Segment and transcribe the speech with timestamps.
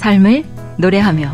[0.00, 0.44] 삶을
[0.78, 1.30] 노래하며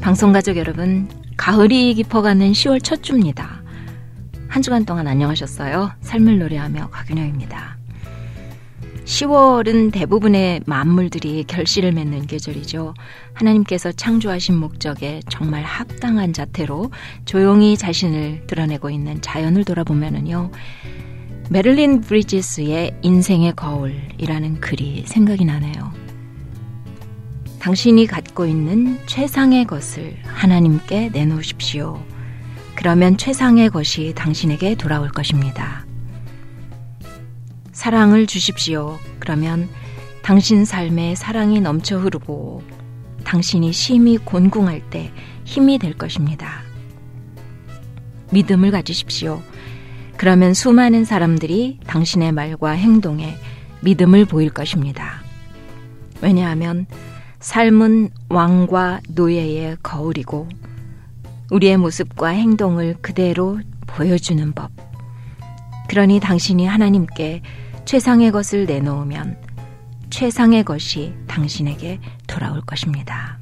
[0.00, 3.62] 방송가족 여러분, 가을이 깊어가는 10월 첫 주입니다.
[4.46, 5.90] 한 주간 동안 안녕하셨어요?
[6.02, 7.78] 삶을 노래하며 곽윤영입니다.
[9.04, 12.94] 10월은 대부분의 만물들이 결실을 맺는 계절이죠.
[13.34, 16.92] 하나님께서 창조하신 목적에 정말 합당한 자태로
[17.24, 20.52] 조용히 자신을 드러내고 있는 자연을 돌아보면은요.
[21.48, 25.92] 메릴린 브리지스의 인생의 거울이라는 글이 생각이 나네요.
[27.60, 32.02] 당신이 갖고 있는 최상의 것을 하나님께 내놓으십시오.
[32.74, 35.86] 그러면 최상의 것이 당신에게 돌아올 것입니다.
[37.70, 38.98] 사랑을 주십시오.
[39.20, 39.68] 그러면
[40.22, 42.62] 당신 삶에 사랑이 넘쳐 흐르고
[43.22, 45.12] 당신이 심히 곤궁할 때
[45.44, 46.62] 힘이 될 것입니다.
[48.32, 49.40] 믿음을 가지십시오.
[50.16, 53.36] 그러면 수많은 사람들이 당신의 말과 행동에
[53.80, 55.20] 믿음을 보일 것입니다.
[56.22, 56.86] 왜냐하면
[57.40, 60.48] 삶은 왕과 노예의 거울이고
[61.50, 64.70] 우리의 모습과 행동을 그대로 보여주는 법.
[65.88, 67.42] 그러니 당신이 하나님께
[67.84, 69.38] 최상의 것을 내놓으면
[70.10, 73.38] 최상의 것이 당신에게 돌아올 것입니다.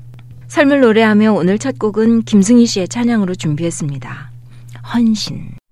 [0.49, 4.31] 삶을 노래하며 오늘 첫 곡은 김승희 씨의 찬양으로 준비했습니다.
[4.93, 5.64] 헌신.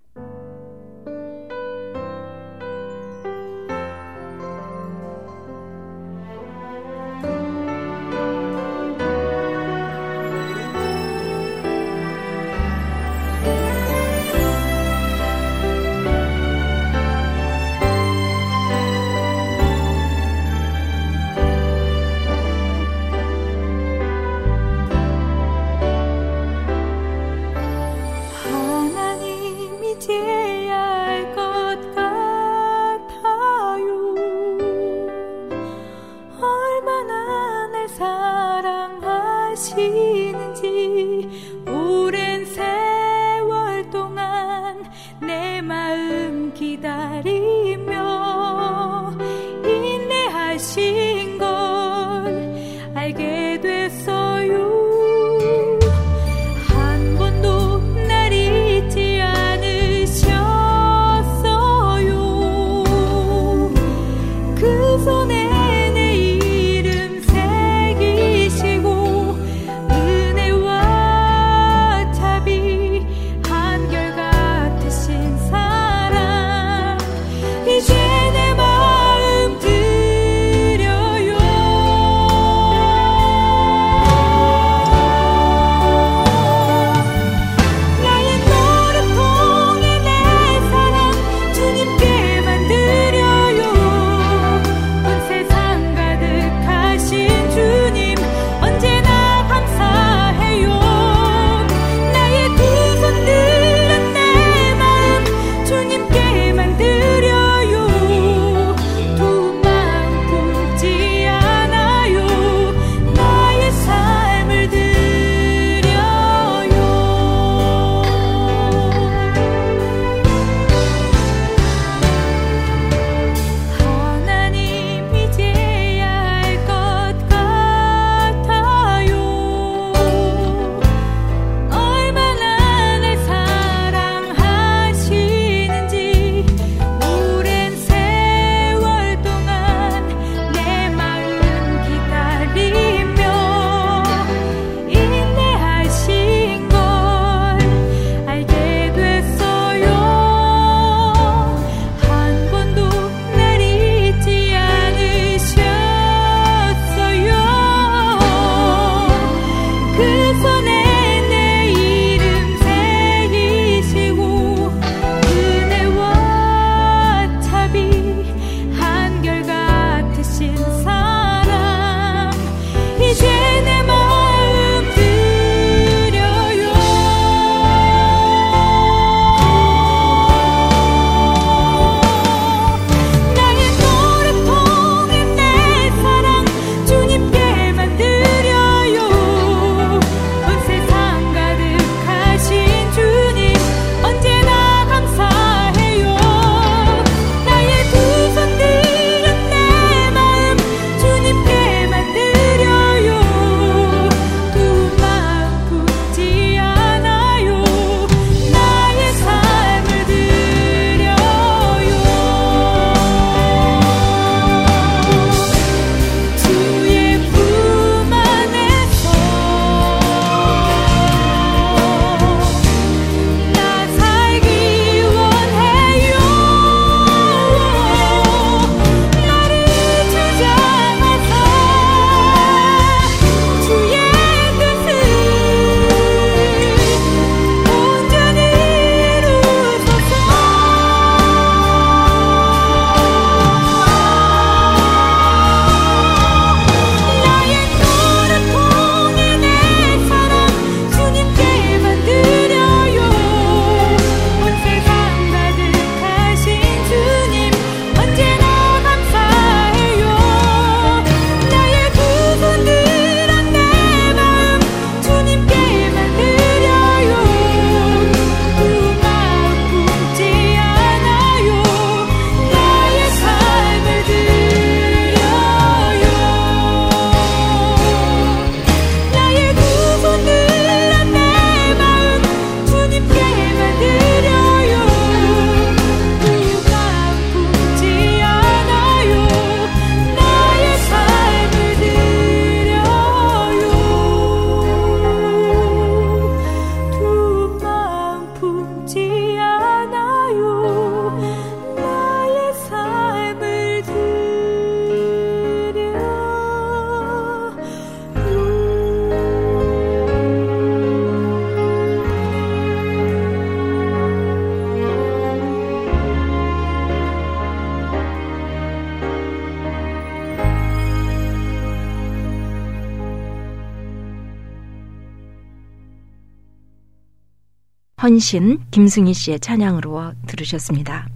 [328.13, 331.09] 헌신 김승희 씨의 찬양으로 들으셨습니다.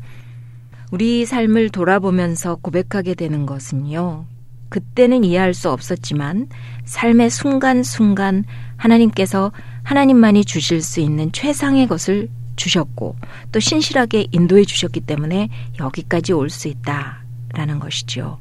[0.90, 4.24] 우리 삶을 돌아보면서 고백하게 되는 것은요.
[4.70, 6.48] 그때는 이해할 수 없었지만
[6.86, 8.44] 삶의 순간순간
[8.78, 9.52] 하나님께서
[9.82, 13.16] 하나님만이 주실 수 있는 최상의 것을 주셨고
[13.52, 18.40] 또 신실하게 인도해 주셨기 때문에 여기까지 올 수 있다라는 것이죠.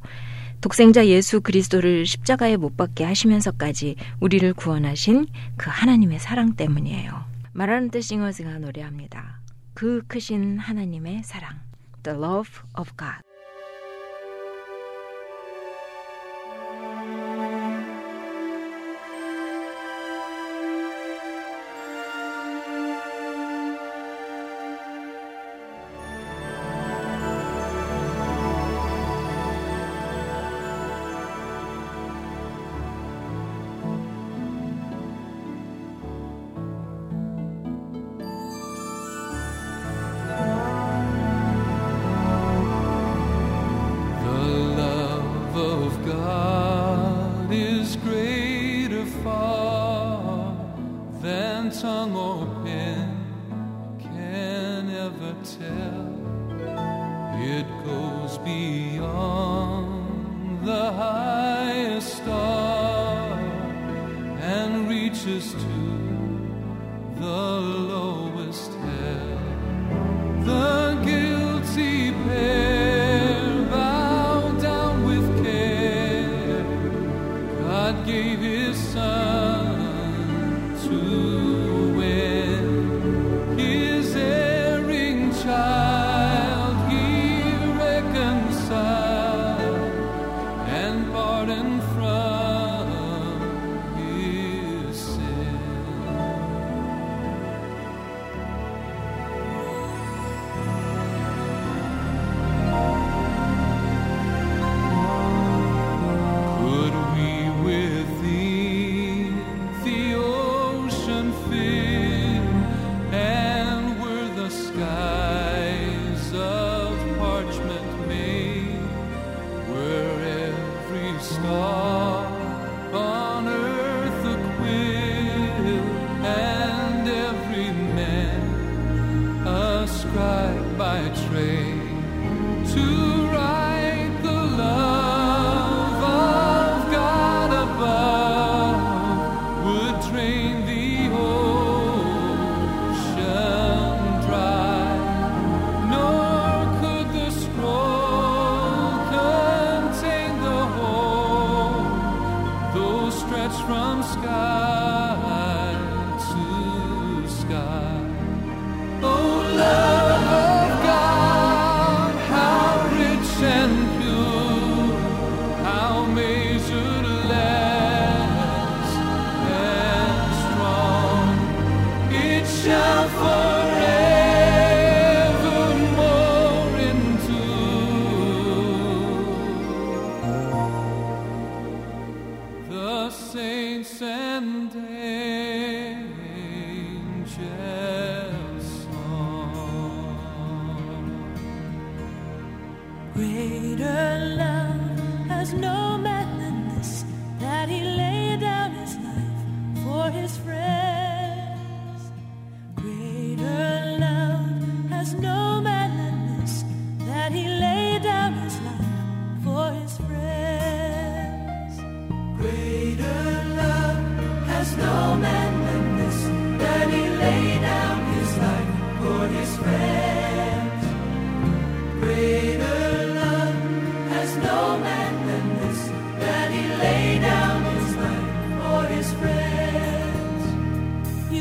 [0.62, 7.35] 독생자 예수 그리스도를 십자가에 못 박게 하시면서까지 우리를 구원하신 그 하나님의 사랑 때문이에요.
[7.58, 9.40] 말하는 뜻 싱어즈가 노래합니다.
[9.74, 11.62] 그 크신 하나님의 사랑.
[12.04, 13.25] The love of God.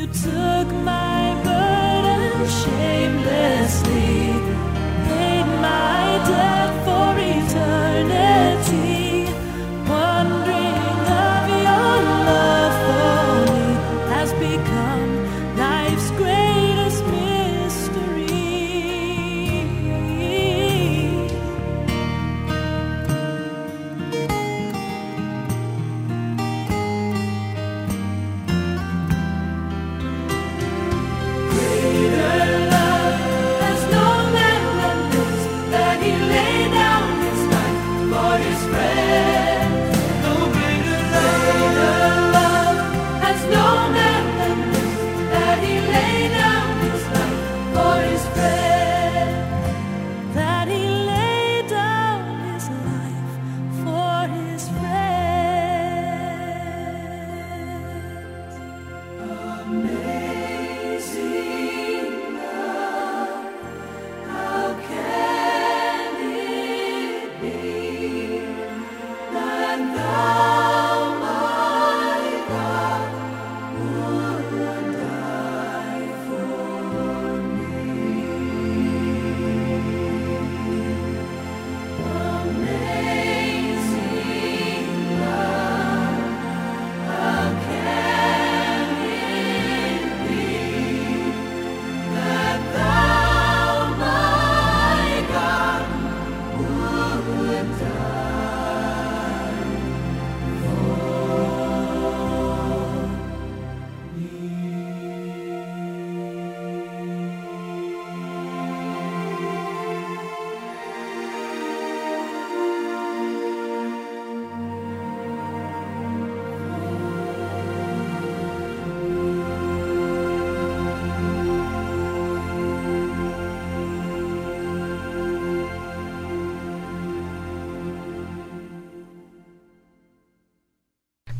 [0.06, 3.83] took my burden shamelessly.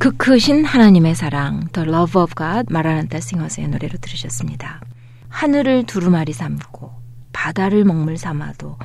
[0.04, 4.82] 그 크신 하나님의 사랑, The Love of God, 마라난타 싱어스의 노래로 들으셨습니다.
[5.30, 6.92] 하늘을 두루마리 삼고
[7.32, 8.76] 바다를 먹물 삼아도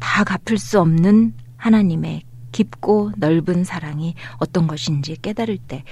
[0.00, 5.84] 다 갚을 수 없는 하나님의 깊고 넓은 사랑이 어떤 것인지 깨달을 때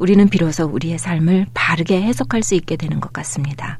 [0.00, 3.78] 우리는 비로소 우리의 삶을 바르게 해석할 수 있게 되는 것 같습니다.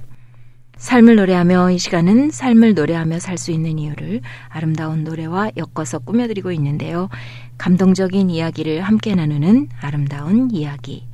[0.79, 7.09] 삶을 노래하며 이 시간은 삶을 노래하며 살 수 있는 이유를 아름다운 노래와 엮어서 꾸며드리고 있는데요.
[7.57, 11.07] 감동적인 이야기를 함께 나누는 아름다운 이야기.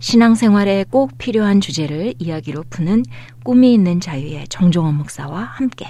[0.00, 3.04] 신앙생활에 꼭 필요한 주제를 이야기로 푸는
[3.44, 5.86] 꿈이 있는 자유의 정종원 목사와 함께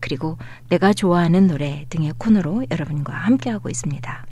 [0.00, 4.26] 그리고 내가 좋아하는 노래 등의 코너로 여러분과 함께하고 있습니다.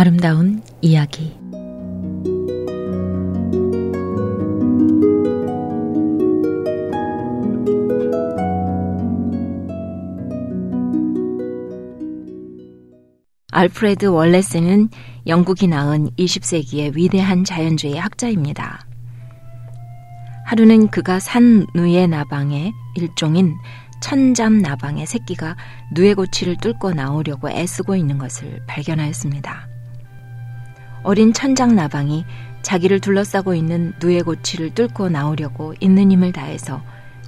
[0.00, 1.36] 아름다운 이야기
[13.50, 14.90] 알프레드 월레스는
[15.26, 18.86] 영국이 낳은 20세기의 위대한 자연주의 학자입니다.
[20.46, 23.56] 하루는 그가 산 누에 나방의 일종인
[24.00, 25.56] 천잠 나방의 새끼가
[25.92, 29.67] 누에 고치를 뚫고 나오려고 애쓰고 있는 것을 발견하였습니다.
[31.08, 32.26] 어린 천장 나방이
[32.60, 36.82] 자기를 둘러싸고 있는 누에 고치를 뚫고 나오려고 있는 힘을 다해서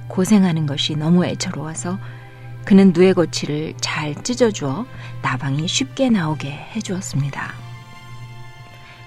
[0.07, 1.97] 고생하는 것이 너무 애처로워서
[2.63, 4.85] 그는 누에 고치를 잘 찢어주어
[5.23, 7.53] 나방이 쉽게 나오게 해주었습니다.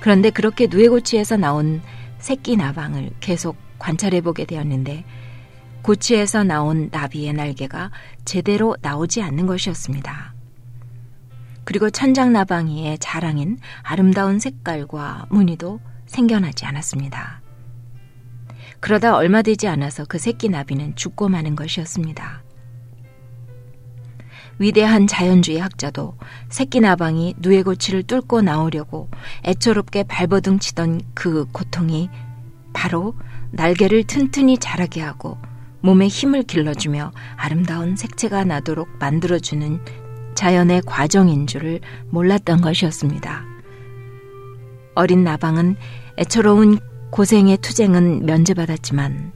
[0.01, 1.81] 그런데 그렇게 누에 고치에서 나온
[2.19, 5.05] 새끼 나방을 계속 관찰해 보게 되었는데
[5.83, 7.93] 고치에서 나온 나비의 날개가
[8.25, 10.34] 제대로 나오지 않는 것이었습니다.
[11.65, 17.41] 그리고 천장 나방이의 자랑인 아름다운 색깔과 무늬도 생겨나지 않았습니다.
[18.81, 22.43] 그러다 얼마 되지 않아서 그 새끼 나비는 죽고 마는 것이었습니다.
[24.59, 26.17] 위대한 자연주의 학자도
[26.49, 29.09] 새끼 나방이 누에 고치를 뚫고 나오려고
[29.45, 32.09] 애처롭게 발버둥 치던 그 고통이
[32.73, 33.15] 바로
[33.51, 35.39] 날개를 튼튼히 자라게 하고
[35.81, 40.04] 몸에 힘을 길러주며 아름다운 색채가 나도록 만들어주는
[40.35, 43.45] 자연의 과정인 줄을 몰랐던 것이었습니다.
[44.95, 45.77] 어린 나방은
[46.19, 46.79] 애처로운
[47.11, 49.33] 고생의 투쟁은 면제받았지만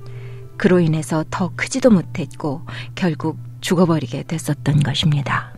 [0.56, 2.62] 그로 인해서 더 크지도 못했고
[2.94, 5.57] 결국 죽어버리게 됐었던 것입니다.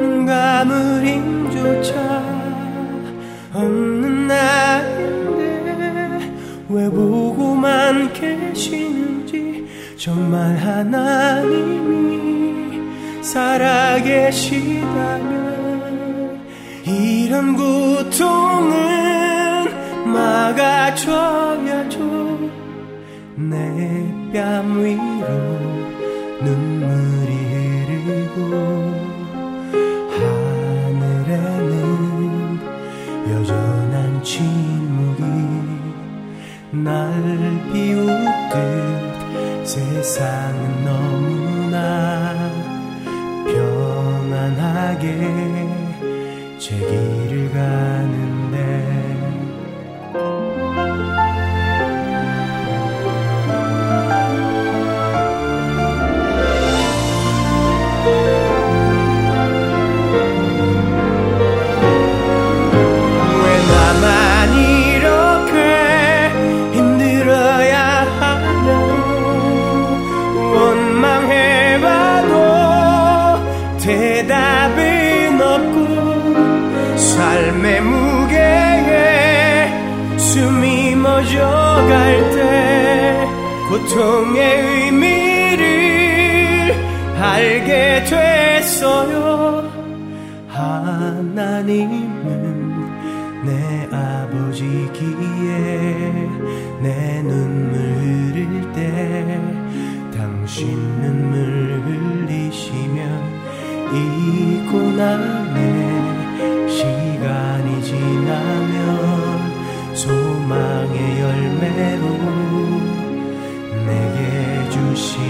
[0.00, 1.92] 감을 힘조차
[3.52, 5.44] 없는 나인데
[6.68, 9.66] 왜 보고만 계시는지
[9.98, 12.00] 정말 하나님이
[13.22, 14.70] 살아계시다면
[16.86, 18.80] 이런 고통은
[20.12, 21.98] 막아줘야죠.
[23.36, 25.26] 내 뺨 위로
[26.42, 27.32] 눈물이
[27.84, 28.69] 흐르고
[36.84, 37.12] 날
[37.72, 38.56] 비웃듯
[39.66, 42.50] 세상은 너무나
[43.46, 45.06] 편안하게
[46.58, 47.99] 제 길을 가.
[83.80, 85.64] 고통의 의미를
[87.18, 89.70] 알게 됐어요.
[90.48, 92.20] 하나님은
[93.44, 95.08] 내 아버지기에
[96.82, 99.40] 내 눈물 흘릴 때
[100.16, 103.00] 당신 눈물 흘리시면
[103.94, 105.39] 이 고난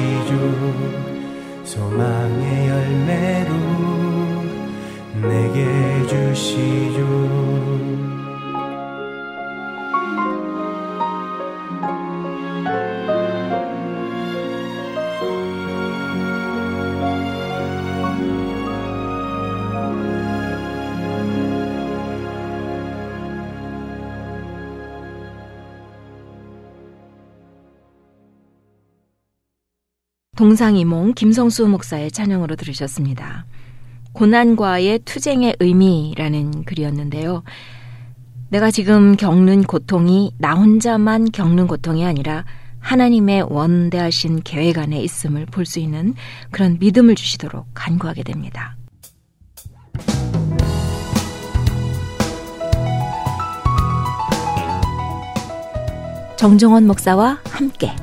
[0.00, 3.52] 시죠 소망의 열매로
[5.20, 7.89] 내게 주시죠
[30.40, 33.44] 동상이몽 김성수 목사의 찬양으로 들으셨습니다.
[34.14, 37.42] 고난과의 투쟁의 의미라는 글이었는데요.
[38.48, 42.46] 내가 지금 겪는 고통이 나 혼자만 겪는 고통이 아니라
[42.78, 46.14] 하나님의 원대하신 계획 안에 있음을 볼 수 있는
[46.50, 48.78] 그런 믿음을 주시도록 간구하게 됩니다.
[56.38, 57.94] 정정원 목사와 함께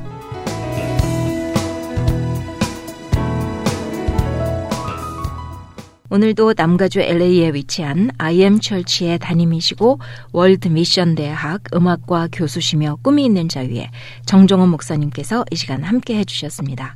[6.10, 10.00] 오늘도 남가주 LA에 위치한 IM 철치의 담임이시고
[10.32, 13.90] 월드 미션 대학 음악과 교수시며 꿈이 있는 자유의
[14.26, 16.96] 정정원 목사님께서 이 시간 함께 해주셨습니다.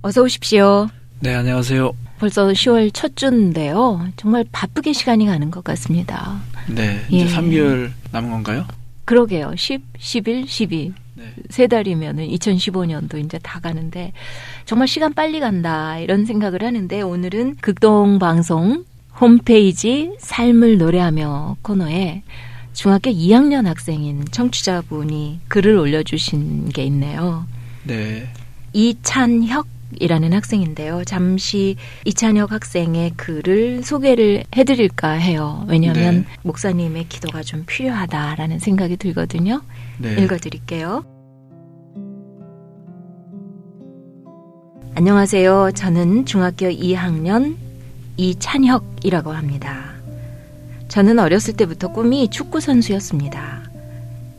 [0.00, 0.88] 어서 오십시오.
[1.20, 1.92] 네, 안녕하세요.
[2.18, 4.08] 벌써 10월 첫 주인데요.
[4.16, 6.40] 정말 바쁘게 시간이 가는 것 같습니다.
[6.66, 7.28] 네, 이제 예.
[7.28, 8.66] 3개월 남은 건가요?
[9.04, 9.52] 그러게요.
[9.54, 10.94] 10, 11, 12.
[11.16, 11.24] 네.
[11.48, 14.12] 세 달이면은 2015년도 이제 다 가는데
[14.64, 18.84] 정말 시간 빨리 간다 이런 생각을 하는데 오늘은 극동 방송
[19.18, 22.22] 홈페이지 삶을 노래하며 코너에
[22.74, 27.46] 중학교 2학년 학생인 청취자분이 글을 올려주신 게 있네요.
[27.84, 28.28] 네.
[28.74, 31.04] 이찬혁 이라는 학생인데요.
[31.04, 35.64] 잠시 이찬혁 학생의 글을 소개를 해드릴까 해요.
[35.68, 36.24] 왜냐하면 네.
[36.42, 39.62] 목사님의 기도가 좀 필요하다라는 생각이 들거든요.
[39.98, 40.16] 네.
[40.22, 41.04] 읽어드릴게요.
[44.94, 45.72] 안녕하세요.
[45.74, 47.56] 저는 중학교 2학년
[48.16, 49.92] 이찬혁이라고 합니다.
[50.88, 53.64] 저는 어렸을 때부터 꿈이 축구 선수였습니다.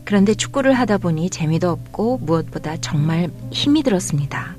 [0.04, 4.57] 그런데 축구를 하다 보니 재미도 없고 무엇보다 정말 힘이 들었습니다.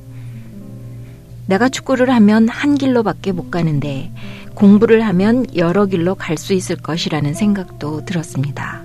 [1.50, 4.12] 내가 축구를 하면 한 길로밖에 못 가는데
[4.54, 8.84] 공부를 하면 여러 길로 갈 수 있을 것이라는 생각도 들었습니다.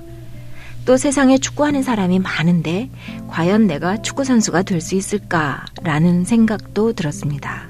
[0.86, 2.88] 또 세상에 축구하는 사람이 많은데
[3.28, 7.68] 과연 내가 축구 선수가 될 수 있을까라는 생각도 들었습니다.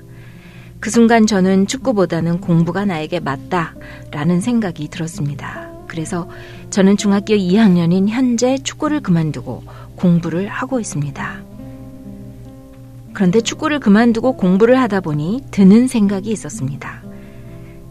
[0.79, 5.71] 그 순간 저는 축구보다는 공부가 나에게 맞다라는 생각이 들었습니다.
[5.89, 6.29] 그래서
[6.71, 9.65] 저는 중학교 2학년인 현재 축구를 그만두고
[9.97, 11.54] 공부를 하고 있습니다.
[13.15, 17.03] 그런데 축구를 그만두고 공부를 하다 보니 드는 생각이 있었습니다.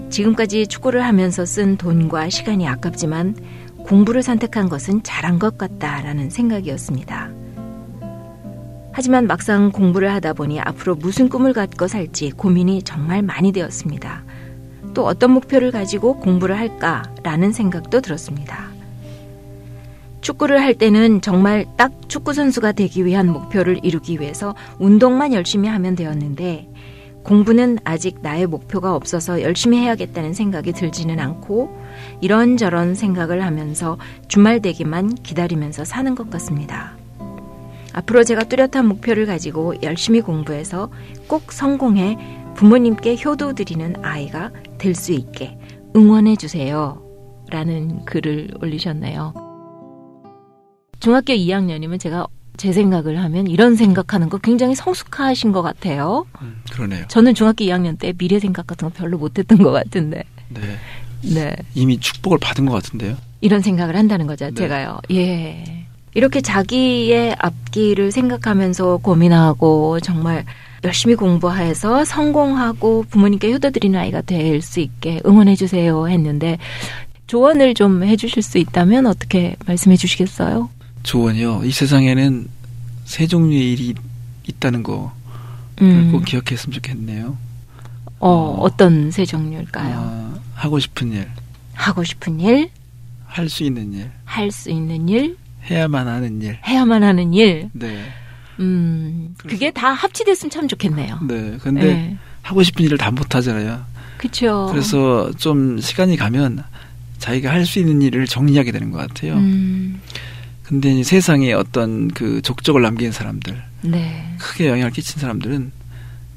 [0.10, 3.36] 지금까지 축구를 하면서 쓴 돈과 시간이 아깝지만
[3.86, 7.32] 공부를 선택한 것은 잘한 것 같다라는 생각이었습니다.
[8.92, 14.24] 하지만 막상 공부를 하다 보니 앞으로 무슨 꿈을 갖고 살지 고민이 정말 많이 되었습니다.
[14.94, 18.73] 또 어떤 목표를 가지고 공부를 할까라는 생각도 들었습니다.
[20.24, 25.96] 축구를 할 때는 정말 딱 축구 선수가 되기 위한 목표를 이루기 위해서 운동만 열심히 하면
[25.96, 26.70] 되었는데
[27.24, 31.78] 공부는 아직 나의 목표가 없어서 열심히 해야겠다는 생각이 들지는 않고
[32.22, 36.96] 이런저런 생각을 하면서 주말 되기만 기다리면서 사는 것 같습니다.
[37.94, 40.90] 앞으로 제가 뚜렷한 목표를 가지고 열심히 공부해서
[41.28, 42.18] 꼭 성공해
[42.56, 45.58] 부모님께 효도 드리는 아이가 될 수 있게
[45.96, 47.02] 응원해 주세요.
[47.50, 49.43] 라는 글을 올리셨네요.
[51.04, 56.26] 중학교 2학년이면 제가 제 생각을 하면 이런 생각하는 거 굉장히 성숙하신 것 같아요.
[56.42, 57.04] 음, 그러네요.
[57.10, 60.24] 저는 중학교 2학년 때 미래 생각 같은 거 별로 못했던 것 같은데.
[60.48, 60.62] 네.
[61.22, 61.54] 네.
[61.76, 63.18] 이미 축복을 받은 것 같은데요.
[63.42, 64.54] 이런 생각을 한다는 거죠, 네.
[64.54, 65.00] 제가요.
[65.12, 65.86] 예.
[66.14, 70.46] 이렇게 자기의 앞길을 생각하면서 고민하고 정말
[70.86, 76.60] 열심히 공부해서 성공하고 부모님께 효도드리는 아이가 될 수 있게 응원해 주세요 했는데
[77.28, 80.70] 조언을 좀 해주실 수 있다면 어떻게 말씀해 주시겠어요?
[81.04, 81.62] 조언이요.
[81.66, 82.48] 이 세상에는
[83.06, 83.94] 세 종류의 일이
[84.48, 85.14] 있다는 거
[85.82, 87.38] 음, 꼭 기억했으면 좋겠네요.
[88.20, 88.58] 어, 어.
[88.62, 89.96] 어떤 세 종류일까요?
[89.98, 91.28] 아, 하고 싶은 일,
[91.74, 92.70] 하고 싶은 일,
[93.26, 95.38] 할 수 있는 일, 할 수 있는 일,
[95.70, 96.58] 해야만 하는 일.
[96.66, 97.70] 해야만 하는 일.
[97.74, 98.06] 네.
[98.60, 101.20] 음, 그게 다 합치됐으면 참 좋겠네요.
[101.28, 101.58] 네.
[101.62, 102.18] 근데 네.
[102.44, 103.84] 하고 싶은 일을 다 못 하잖아요.
[104.18, 104.68] 그렇죠.
[104.72, 106.64] 그래서 좀 시간이 가면
[107.18, 109.34] 자기가 할 수 있는 일을 정리하게 되는 것 같아요.
[109.34, 110.00] 음,
[110.64, 114.36] 근데 이 세상에 어떤 그 족적을 남긴 사람들, 네.
[114.40, 115.72] 크게 영향을 끼친 사람들은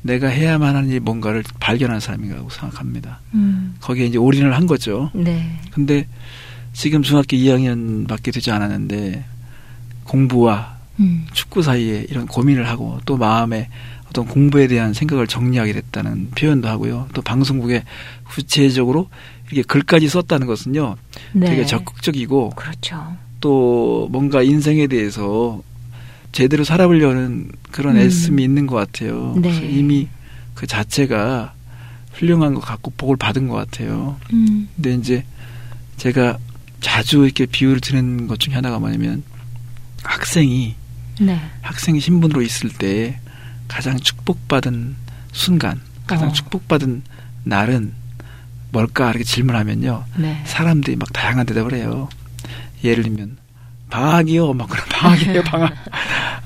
[0.03, 3.21] 내가 해야만 하는 일 뭔가를 발견한 사람이라고 생각합니다.
[3.35, 5.11] 음, 거기에 이제 올인을 한 거죠.
[5.15, 5.59] 네.
[5.73, 6.07] 근데
[6.73, 9.25] 지금 중학교 2학년밖에 되지 않았는데
[10.05, 13.69] 공부와 음, 축구 사이에 이런 고민을 하고 또 마음에
[14.09, 17.09] 어떤 공부에 대한 생각을 정리하게 됐다는 표현도 하고요.
[17.13, 17.83] 또 방송국에
[18.25, 19.09] 구체적으로
[19.47, 20.97] 이렇게 글까지 썼다는 것은요.
[21.33, 21.47] 네.
[21.47, 23.17] 되게 적극적이고 그렇죠.
[23.47, 25.63] 또 뭔가 인생에 대해서
[26.33, 28.01] 제대로 살아보려는 그런 음.
[28.01, 29.35] 애씀이 있는 것 같아요.
[29.37, 29.43] 네.
[29.43, 30.09] 그래서 이미
[30.55, 31.55] 그 자체가
[32.15, 34.17] 훌륭한 것 같고 복을 받은 것 같아요.
[34.33, 35.25] 음, 근데 이제
[35.97, 36.39] 제가
[36.81, 39.23] 자주 이렇게 비유를 드는 것 중에 하나가 뭐냐면
[40.03, 40.75] 학생이
[41.21, 41.41] 네.
[41.61, 43.21] 학생 신분으로 있을 때
[43.69, 44.97] 가장 축복받은
[45.31, 46.33] 순간, 가장 어.
[46.33, 47.03] 축복받은
[47.45, 47.93] 날은
[48.73, 50.05] 뭘까 이렇게 질문하면요.
[50.17, 50.43] 네.
[50.47, 52.09] 사람들이 막 다양한 대답을 해요.
[52.85, 53.37] 예를 들면
[53.91, 55.73] 방학이요, 막 그런 방학이에요, 방학.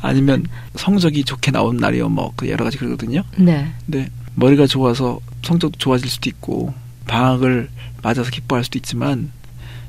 [0.03, 0.45] 아니면
[0.77, 3.23] 성적이 좋게 나온 날이요, 뭐 그 여러 가지 그러거든요.
[3.37, 3.73] 네.
[3.87, 6.73] 근데 머리가 좋아서 성적도 좋아질 수도 있고
[7.07, 7.69] 방학을
[8.03, 9.31] 맞아서 기뻐할 수도 있지만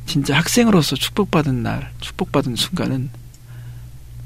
[0.06, 3.10] 진짜 학생으로서 축복받은 날, 축복받은 순간은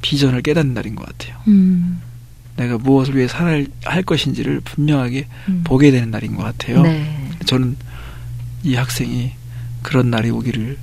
[0.02, 1.38] 비전을 깨닫는 날인 것 같아요.
[1.48, 2.02] 음,
[2.56, 5.62] 내가 무엇을 위해 살아야 할 것인지를 분명하게 음.
[5.64, 6.82] 보게 되는 날인 것 같아요.
[6.84, 7.30] 네.
[7.46, 7.76] 저는
[8.64, 9.32] 이 학생이
[9.82, 10.78] 그런 날이 오기를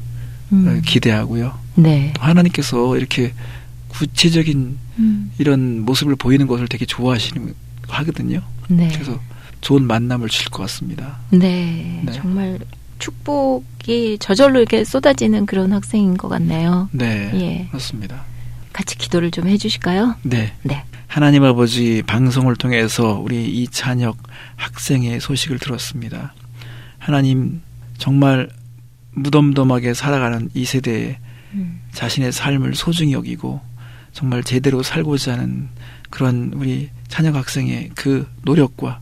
[0.53, 1.59] 음, 기대하고요.
[1.77, 2.13] 네.
[2.15, 3.33] 또 하나님께서 이렇게
[3.89, 7.55] 구체적인 음, 이런 모습을 보이는 것을 되게 좋아하시는
[7.89, 8.43] 하거든요.
[8.69, 8.89] 네.
[8.93, 9.21] 그래서
[9.61, 11.19] 좋은 만남을 주실 것 같습니다.
[11.31, 12.03] 네.
[12.05, 12.13] 네.
[12.13, 12.59] 정말
[12.99, 16.89] 축복이 저절로 이렇게 쏟아지는 그런 학생인 것 같네요.
[16.93, 17.67] 네, 예.
[17.69, 18.25] 그렇습니다.
[18.73, 20.15] 같이 기도를 좀 해주실까요?
[20.23, 20.85] 네, 네.
[21.09, 24.17] 하나님 아버지 방송을 통해서 우리 이찬혁
[24.57, 26.33] 학생의 소식을 들었습니다.
[26.99, 27.61] 하나님
[27.99, 28.49] 정말
[29.13, 31.19] 무덤덤하게 살아가는 이 세대에
[31.55, 33.61] 음, 자신의 삶을 소중히 여기고
[34.13, 35.69] 정말 제대로 살고자 하는
[36.11, 39.01] 그런 우리 찬혁 학생의 그 노력과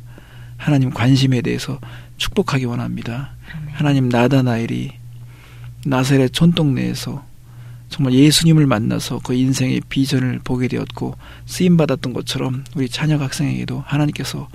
[0.57, 1.81] 하나님 관심에 대해서
[2.16, 3.33] 축복하기 원합니다.
[3.55, 3.75] 아멘.
[3.75, 4.92] 하나님 나다나엘이
[5.87, 7.25] 나사렛 촌동네에서
[7.88, 14.49] 정말 예수님을 만나서 그 인생의 비전을 보게 되었고 쓰임 받았던 것처럼 우리 찬혁 학생에게도 하나님께서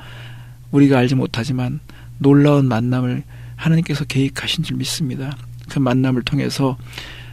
[0.72, 1.80] 우리가 알지 못하지만
[2.18, 3.24] 놀라운 만남을
[3.56, 5.36] 하나님께서 계획하신 줄 믿습니다.
[5.70, 6.78] 그 만남을 통해서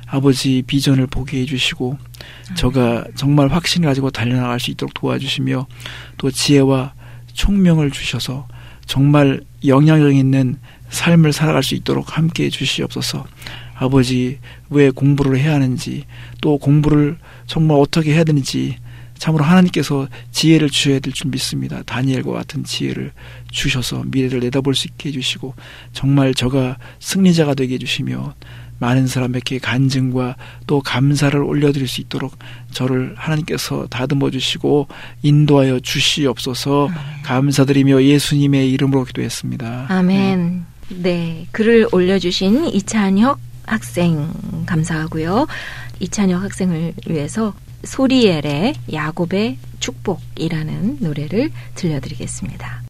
[0.07, 1.97] 아버지 비전을 보게 해주시고
[2.57, 5.67] 저가 정말 확신을 가지고 달려나갈 수 있도록 도와주시며
[6.19, 6.93] 또 지혜와
[7.33, 8.47] 총명을 주셔서
[8.85, 10.59] 정말 영향력 있는
[10.91, 13.27] 삶을 살아갈 수 있도록 함께 해주시옵소서.
[13.75, 16.05] 아버지 왜 공부를 해야 하는지
[16.41, 18.77] 또 공부를 정말 어떻게 해야 되는지
[19.23, 21.83] 참으로 하나님께서 지혜를 주셔야 될 줄 믿습니다.
[21.85, 23.13] 다니엘과 같은 지혜를
[23.53, 25.55] 주셔서 미래를 내다볼 수 있게 해주시고
[25.93, 28.35] 정말 저가 승리자가 되게 해주시며
[28.81, 30.35] 많은 사람에게 간증과
[30.67, 32.37] 또 감사를 올려드릴 수 있도록
[32.73, 34.89] 저를 하나님께서 다듬어 주시고
[35.23, 36.89] 인도하여 주시옵소서
[37.23, 39.87] 감사드리며 예수님의 이름으로 기도했습니다.
[39.89, 40.65] 아멘.
[40.89, 41.47] 네.
[41.53, 44.29] 글을 올려주신 이찬혁 학생
[44.67, 45.47] 감사하고요.
[46.01, 47.55] 이찬혁 학생을 위해서
[47.85, 52.83] 소리엘의 야곱의 축복이라는 노래를 들려드리겠습니다.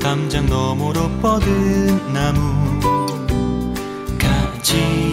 [0.00, 2.71] 담장 너머로 뻗은 나무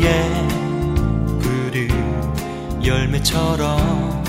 [0.10, 0.48] 가지에
[1.40, 1.88] 푸른
[2.84, 4.24] 열매처럼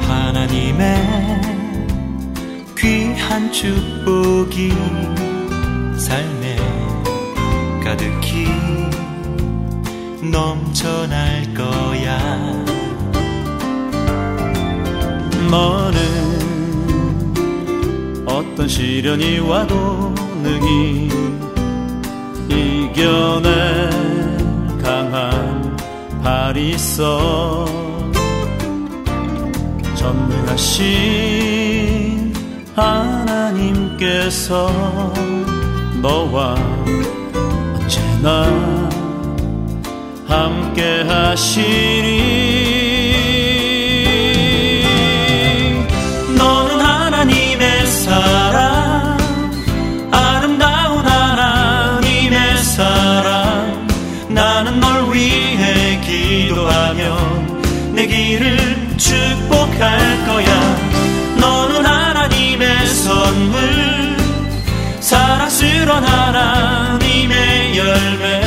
[0.00, 0.96] 하나님의
[2.78, 4.72] 귀한 축복이
[5.96, 6.56] 삶에
[7.84, 8.48] 가득히
[10.22, 12.18] 넘쳐날 거야.
[15.50, 16.00] 너는
[18.26, 21.10] 어떤 시련이 와도 능히
[22.52, 23.90] 이겨낼
[24.82, 25.76] 강한
[26.56, 27.64] 있어.
[29.94, 30.82] 전능하신
[32.74, 34.70] 하나님께서
[36.00, 36.54] 너와
[37.74, 38.46] 언제나
[40.26, 42.61] 함께 하시리
[58.96, 60.76] 축복할 거야.
[61.36, 64.16] 너는 하나님의 선물.
[65.00, 68.42] 사랑스런 하나님의 열매.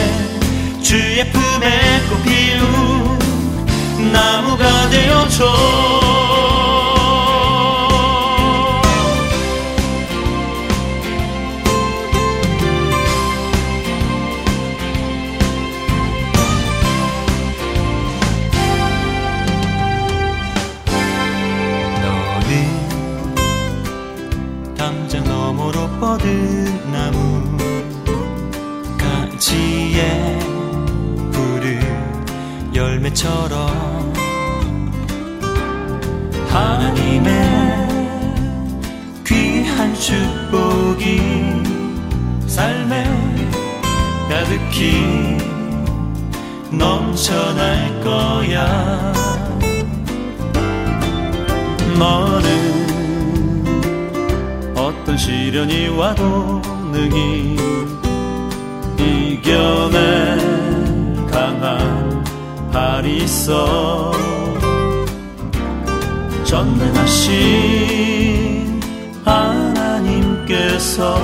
[0.81, 5.94] 주의 품에 꽃 피운 나무가 되어줘
[44.75, 45.37] 가득히
[46.69, 49.13] 넘쳐날 거야.
[51.97, 52.45] 너는
[54.75, 56.61] 어떤 시련이 와도
[56.91, 57.55] 능히
[58.99, 60.37] 이겨낼
[61.31, 62.23] 강한
[62.71, 64.11] 발이 있어.
[66.43, 67.31] 전능하신
[69.23, 71.17] 하나님께서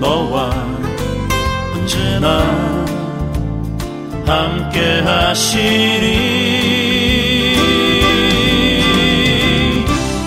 [0.00, 0.63] 너와
[2.24, 2.84] 언제나
[4.26, 6.14] 함께 하시리.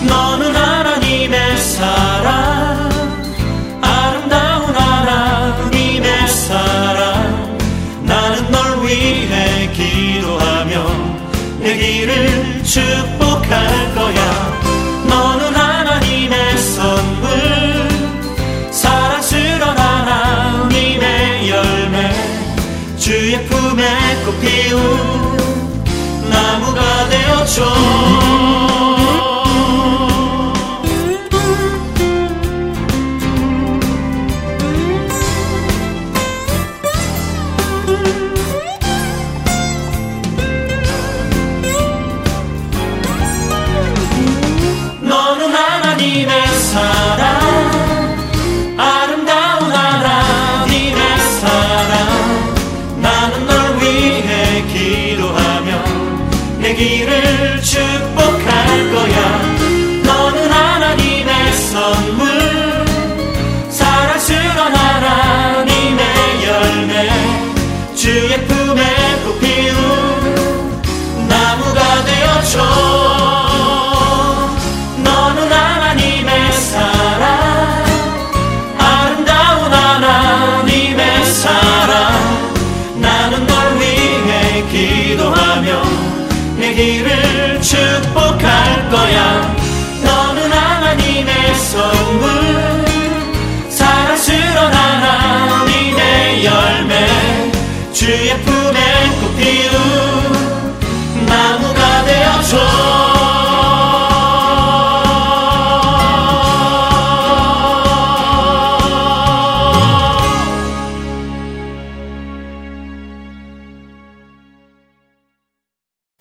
[0.06, 2.88] 너는 하나님의 사랑
[3.82, 7.58] 아름다운 하나님의 사랑.
[8.04, 10.86] 나는 널 위해 기도하며
[11.58, 13.87] 내 길을 축복할
[27.56, 27.77] 나무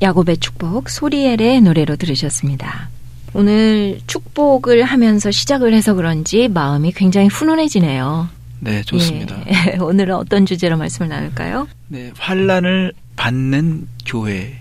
[0.08, 2.89] 야곱의 축복 소리엘의 노래로 들으셨습니다.
[3.34, 8.30] 오늘 축복을 하면서 시작을 해서 그런지 마음이 굉장히 훈훈해지네요.
[8.62, 9.43] 네, 좋습니다.
[9.48, 9.78] 예.
[9.84, 11.67] 오늘은 어떤 주제로 말씀을 나눌까요?
[11.89, 14.58] 네, 환란을 받는 교회.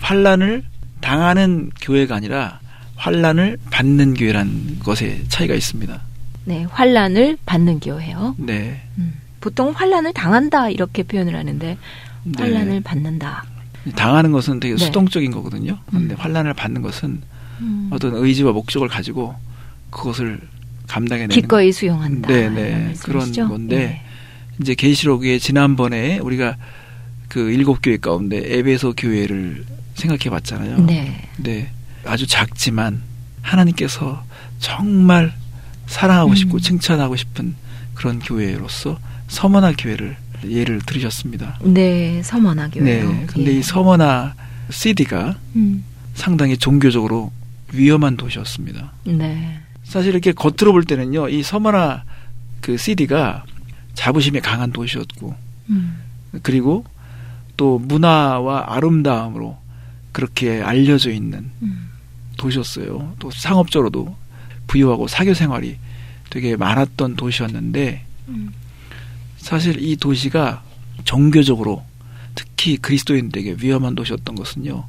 [0.00, 0.64] 환란을
[1.00, 2.60] 당하는 교회가 아니라
[2.96, 5.98] 환란을 받는 교회라는 것에 차이가 있습니다.
[6.44, 8.34] 네, 환란을 받는 교회요.
[8.38, 8.82] 네.
[8.98, 11.78] 음, 보통 환란을 당한다 이렇게 표현을 하는데
[12.24, 12.32] 네.
[12.42, 13.44] 환란을 받는다.
[13.96, 14.84] 당하는 것은 되게 네.
[14.84, 15.78] 수동적인 거거든요.
[15.90, 16.18] 근데 음.
[16.18, 17.22] 환란을 받는 것은
[17.60, 19.34] 음, 어떤 의지와 목적을 가지고
[19.90, 20.40] 그것을
[20.86, 22.28] 감당해내는 기꺼이 수용한다.
[22.28, 22.94] 네, 이런 네.
[23.02, 24.02] 그런 건데 예.
[24.60, 26.56] 이제 계시록에 지난번에 우리가
[27.28, 29.64] 그 일곱 교회 가운데 에베소 교회를
[29.94, 30.78] 생각해 봤잖아요.
[30.84, 31.28] 네.
[31.38, 31.70] 네.
[32.04, 33.02] 아주 작지만
[33.42, 34.24] 하나님께서
[34.58, 35.32] 정말
[35.86, 36.60] 사랑하고 싶고 음.
[36.60, 37.54] 칭찬하고 싶은
[37.94, 40.16] 그런 교회로서 서머나 교회를
[40.48, 41.58] 예를 들으셨습니다.
[41.62, 43.12] 네, 서머나 교회요.
[43.12, 43.26] 네.
[43.26, 43.58] 근데 예.
[43.58, 44.34] 이 서머나
[44.70, 45.84] 시디가 음.
[46.14, 47.32] 상당히 종교적으로
[47.72, 48.92] 위험한 도시였습니다.
[49.04, 49.58] 네.
[49.84, 52.04] 사실 이렇게 겉으로 볼 때는요, 이 서머나
[52.60, 53.44] 그 시디가
[53.94, 55.34] 자부심이 강한 도시였고,
[55.70, 55.98] 음.
[56.42, 56.84] 그리고
[57.56, 59.58] 또 문화와 아름다움으로
[60.12, 61.90] 그렇게 알려져 있는 음.
[62.36, 63.14] 도시였어요.
[63.18, 64.16] 또 상업적으로도
[64.66, 65.76] 부유하고 사교 생활이
[66.30, 68.52] 되게 많았던 도시였는데, 음.
[69.40, 70.62] 사실 이 도시가
[71.04, 71.84] 종교적으로
[72.34, 74.84] 특히 그리스도인들에게 위험한 도시였던 것은요.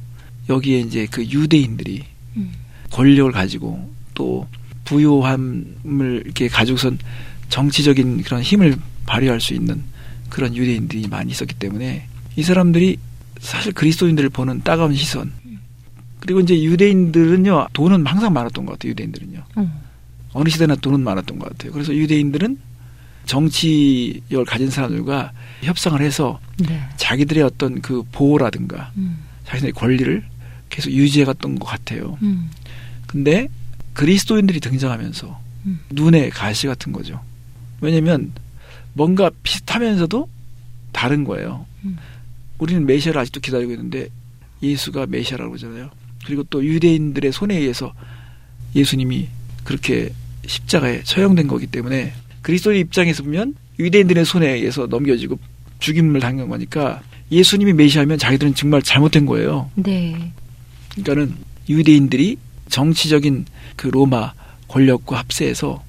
[0.48, 2.04] 여기에 이제 그 유대인들이
[2.36, 2.52] 음.
[2.90, 4.46] 권력을 가지고 또
[4.84, 6.98] 부유함을 이렇게 가지고선
[7.48, 9.82] 정치적인 그런 힘을 발휘할 수 있는
[10.28, 12.98] 그런 유대인들이 많이 있었기 때문에 이 사람들이
[13.40, 15.32] 사실 그리스도인들을 보는 따가운 시선
[16.20, 19.82] 그리고 이제 유대인들은요 돈은 항상 많았던 것 같아요 유대인들은요 어.
[20.32, 22.58] 어느 시대나 돈은 많았던 것 같아요 그래서 유대인들은
[23.26, 25.32] 정치력을 가진 사람들과
[25.62, 26.80] 협상을 해서 네.
[26.96, 29.18] 자기들의 어떤 그 보호라든가 음.
[29.44, 30.24] 자기들의 권리를
[30.70, 32.18] 계속 유지해 갔던 것 같아요.
[32.22, 32.50] 음.
[33.06, 33.48] 근데
[33.92, 35.80] 그리스도인들이 등장하면서 음.
[35.90, 37.20] 눈에 가시 같은 거죠.
[37.80, 38.32] 왜냐면
[38.94, 40.28] 뭔가 비슷하면서도
[40.92, 41.66] 다른 거예요.
[41.84, 41.98] 음.
[42.58, 44.08] 우리는 메시아를 아직도 기다리고 있는데
[44.62, 45.90] 예수가 메시아라고 그러잖아요.
[46.24, 47.92] 그리고 또 유대인들의 손에 의해서
[48.74, 49.28] 예수님이
[49.64, 50.12] 그렇게
[50.46, 55.38] 십자가에 처형된 거기 때문에 그리스도의 입장에서 보면 유대인들의 손에 의해서 넘겨지고
[55.78, 59.70] 죽임을 당한 거니까 예수님이 메시아면 자기들은 정말 잘못된 거예요.
[59.74, 60.32] 네.
[60.90, 61.34] 그러니까는
[61.68, 62.36] 유대인들이
[62.68, 63.46] 정치적인
[63.76, 64.32] 그 로마
[64.68, 65.82] 권력과 합세해서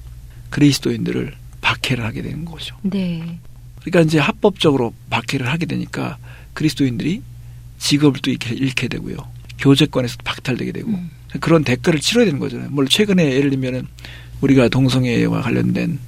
[0.50, 2.76] 그리스도인들을 박해를 하게 되는 거죠.
[2.82, 3.38] 네.
[3.80, 6.16] 그러니까 이제 합법적으로 박해를 하게 되니까
[6.54, 7.22] 그리스도인들이
[7.78, 9.16] 직업을 또 잃게, 잃게 되고요.
[9.58, 11.10] 교제권에서 박탈되게 되고 음.
[11.40, 12.68] 그런 대가를 치러야 되는 거잖아요.
[12.70, 13.86] 물론 최근에 예를 들면은
[14.40, 15.98] 우리가 동성애와 관련된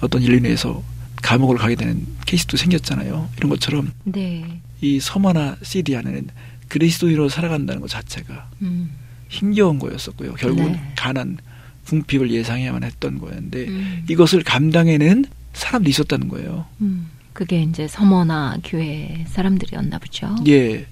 [0.00, 0.82] 어떤 일로 인해서
[1.22, 3.28] 감옥을 가게 되는 케이스도 생겼잖아요.
[3.36, 4.60] 이런 것처럼 네.
[4.80, 6.28] 이 서머나 시디 안에는
[6.68, 8.90] 그리스도인으로 살아간다는 것 자체가 음.
[9.28, 10.34] 힘겨운 거였었고요.
[10.34, 10.92] 결국은 네.
[10.96, 11.38] 가난,
[11.86, 14.04] 궁핍을 예상해야만 했던 거였는데 음.
[14.08, 15.24] 이것을 감당해낸
[15.54, 16.66] 사람도 있었다는 거예요.
[16.80, 17.08] 음.
[17.32, 20.34] 그게 이제 서머나 교회 사람들이었나 보죠.
[20.48, 20.86] 예.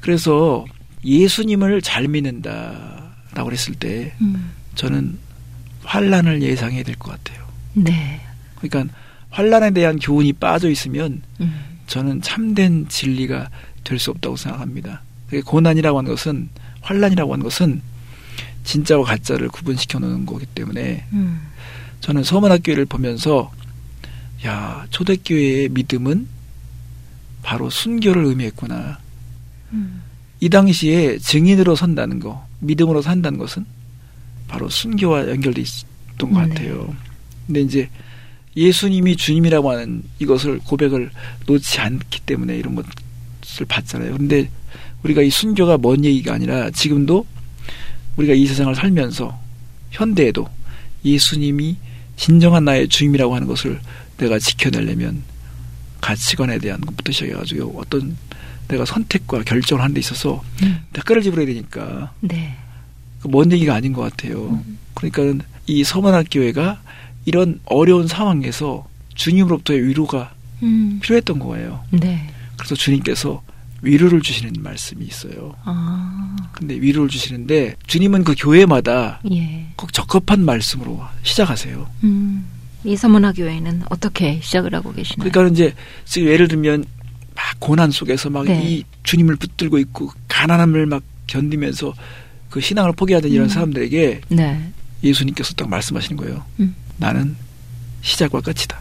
[0.00, 0.64] 그래서
[1.04, 4.50] 예수님을 잘 믿는다라고 했을 때 음.
[4.74, 5.18] 저는
[5.84, 7.46] 환란을 예상해야 될 것 같아요.
[7.74, 8.20] 네.
[8.68, 8.94] 그러니까
[9.30, 11.54] 환란에 대한 교훈이 빠져 있으면 음.
[11.86, 13.48] 저는 참된 진리가
[13.84, 15.02] 될 수 없다고 생각합니다.
[15.44, 16.48] 고난이라고 하는 것은
[16.80, 17.82] 환란이라고 하는 것은
[18.64, 21.40] 진짜와 가짜를 구분시켜 놓는 거기 때문에 음.
[22.00, 23.52] 저는 서문학교회를 보면서
[24.46, 26.26] 야 초대교회의 믿음은
[27.42, 28.98] 바로 순교를 의미했구나.
[29.72, 30.02] 음.
[30.40, 33.64] 이 당시에 증인으로 선다는 거, 믿음으로 산다는 것은
[34.48, 36.48] 바로 순교와 연결돼 있었던 것 네.
[36.48, 36.94] 같아요.
[37.46, 37.90] 근데 이제
[38.56, 41.10] 예수님이 주님이라고 하는 이것을 고백을
[41.46, 44.16] 놓지 않기 때문에 이런 것을 봤잖아요.
[44.16, 44.48] 근데
[45.02, 47.26] 우리가 이 순교가 먼 얘기가 아니라 지금도
[48.16, 49.38] 우리가 이 세상을 살면서
[49.90, 50.48] 현대에도
[51.04, 51.76] 예수님이
[52.16, 53.80] 진정한 나의 주님이라고 하는 것을
[54.16, 55.22] 내가 지켜내려면
[56.00, 58.16] 가치관에 대한 것부터 시작해가지고 어떤
[58.68, 60.84] 내가 선택과 결정을 하는 데 있어서 음.
[60.92, 62.56] 대가를 지불해야 되니까 네.
[63.20, 64.50] 그먼 얘기가 아닌 것 같아요.
[64.50, 64.78] 음.
[64.94, 66.80] 그러니까 이 서문학 교회가
[67.24, 70.98] 이런 어려운 상황에서 주님으로부터의 위로가 음.
[71.02, 71.82] 필요했던 거예요.
[71.90, 72.28] 네.
[72.56, 73.42] 그래서 주님께서
[73.82, 75.54] 위로를 주시는 말씀이 있어요.
[75.64, 76.36] 아.
[76.52, 79.66] 근데 위로를 주시는데 주님은 그 교회마다 예.
[79.76, 81.86] 꼭 적합한 말씀으로 시작하세요.
[82.04, 82.46] 음.
[82.84, 85.30] 이 서문화 교회는 어떻게 시작을 하고 계시나요?
[85.30, 86.84] 그러니까 이제 지금 예를 들면
[87.34, 88.82] 막 고난 속에서 막이 네.
[89.02, 91.94] 주님을 붙들고 있고 가난함을 막 견디면서
[92.50, 93.48] 그 신앙을 포기하던 이런 음.
[93.48, 94.72] 사람들에게 네.
[95.02, 96.44] 예수님께서 딱 말씀하시는 거예요.
[96.60, 96.74] 음.
[96.96, 97.36] 나는
[98.02, 98.78] 시작과 끝이다.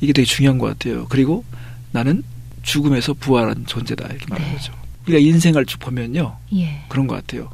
[0.00, 1.06] 이게 되게 중요한 것 같아요.
[1.08, 1.44] 그리고
[1.92, 2.22] 나는
[2.62, 4.06] 죽음에서 부활한 존재다.
[4.08, 4.56] 이렇게 말하는 네.
[4.56, 4.72] 거죠.
[5.06, 6.36] 우리가 인생을 쭉 보면요.
[6.54, 6.82] 예.
[6.88, 7.50] 그런 것 같아요.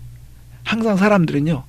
[0.62, 1.64] 항상 사람들은요.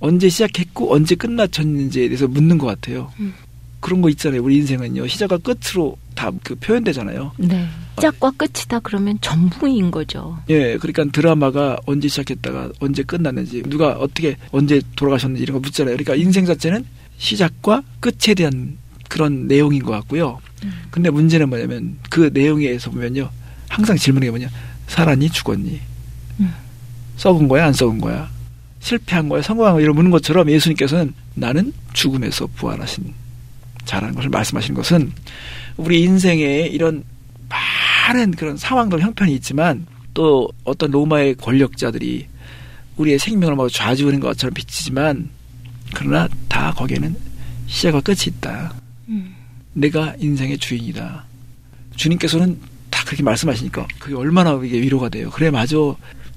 [0.00, 3.10] 언제 시작했고 언제 끝났었는지에 대해서 묻는 것 같아요.
[3.20, 3.32] 음.
[3.80, 4.42] 그런 거 있잖아요.
[4.42, 5.06] 우리 인생은요.
[5.08, 7.32] 시작과 끝으로 다 그 표현되잖아요.
[7.38, 7.66] 네.
[7.96, 10.38] 시작과 끝이다 그러면 전부인 거죠.
[10.50, 15.96] 예, 그러니까 드라마가 언제 시작했다가 언제 끝났는지 누가 어떻게 언제 돌아가셨는지 이런 거 묻잖아요.
[15.96, 16.84] 그러니까 인생 자체는
[17.22, 18.76] 시작과 끝에 대한
[19.08, 20.40] 그런 내용인 것 같고요.
[20.64, 20.72] 음.
[20.90, 23.30] 근데 문제는 뭐냐면 그 내용에서 보면요.
[23.68, 24.48] 항상 질문이 뭐냐.
[24.88, 25.30] 살았니?
[25.30, 25.80] 죽었니?
[26.40, 26.54] 음.
[27.16, 27.66] 썩은 거야?
[27.66, 28.28] 안 썩은 거야?
[28.80, 29.40] 실패한 거야?
[29.40, 29.82] 성공한 거야?
[29.82, 33.14] 이런 묻는 것처럼 예수님께서는 나는 죽음에서 부활하신
[33.84, 35.12] 자라는 것을 말씀하시는 것은
[35.76, 37.04] 우리 인생에 이런
[37.48, 42.26] 많은 그런 상황들 형편이 있지만 또 어떤 로마의 권력자들이
[42.96, 45.30] 우리의 생명을 막 좌지우는 것처럼 비치지만
[45.94, 47.14] 그러나 다 거기에는
[47.66, 48.74] 시작과 끝이 있다.
[49.08, 49.34] 음.
[49.74, 51.24] 내가 인생의 주인이다.
[51.96, 52.58] 주님께서는
[52.90, 55.30] 다 그렇게 말씀하시니까 그게 얼마나 이게 위로가 돼요.
[55.30, 55.76] 그래 맞아.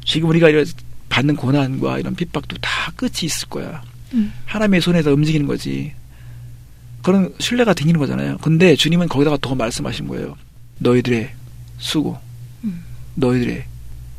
[0.05, 0.65] 지금 우리가 이런
[1.09, 3.81] 받는 고난과 이런 핍박도 다 끝이 있을 거야.
[4.13, 4.31] 음.
[4.45, 5.93] 하나님의 손에서 움직이는 거지.
[7.01, 8.37] 그런 신뢰가 생기는 거잖아요.
[8.39, 10.35] 근데 주님은 거기다가 더 말씀하신 거예요.
[10.79, 11.31] 너희들의
[11.77, 12.17] 수고,
[12.63, 12.83] 음.
[13.15, 13.63] 너희들의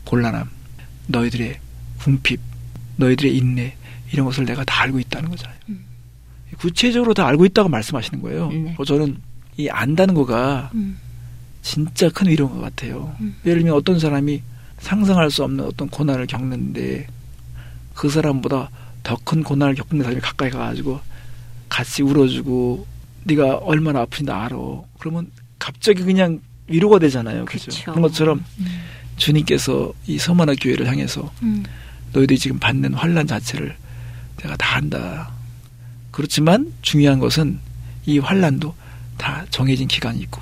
[0.04, 0.48] 곤란함,
[1.08, 1.58] 너희들의
[1.98, 2.40] 궁핍,
[2.96, 3.74] 너희들의 인내
[4.16, 5.58] 이런 것을 내가 다 알고 있다는 거잖아요.
[5.68, 5.84] 음.
[6.56, 8.48] 구체적으로 다 알고 있다고 말씀하시는 거예요.
[8.50, 8.62] 네.
[8.74, 9.18] 그래서 저는
[9.58, 10.96] 이 안다는 거가 음.
[11.60, 13.14] 진짜 큰 위로인 것 같아요.
[13.20, 13.36] 음.
[13.44, 14.40] 예를 들면 어떤 사람이
[14.78, 17.06] 상상할 수 없는 어떤 고난을 겪는데
[17.94, 18.70] 그 사람보다
[19.02, 20.98] 더 큰 고난을 겪는 사람이 가까이 가가지고
[21.68, 22.86] 같이 울어주고
[23.24, 24.56] 네가 얼마나 아픈지 나 알아.
[24.98, 27.44] 그러면 갑자기 그냥 위로가 되잖아요.
[27.44, 27.70] 그죠?
[27.84, 28.66] 그런 것처럼 음.
[29.16, 31.64] 주님께서 이 서만화 교회를 향해서 음.
[32.14, 33.76] 너희들이 지금 받는 환란 자체를
[34.38, 35.30] 내가 다 안다.
[36.10, 37.58] 그렇지만 중요한 것은
[38.06, 38.74] 이 환란도
[39.18, 40.40] 다 정해진 기간이 있고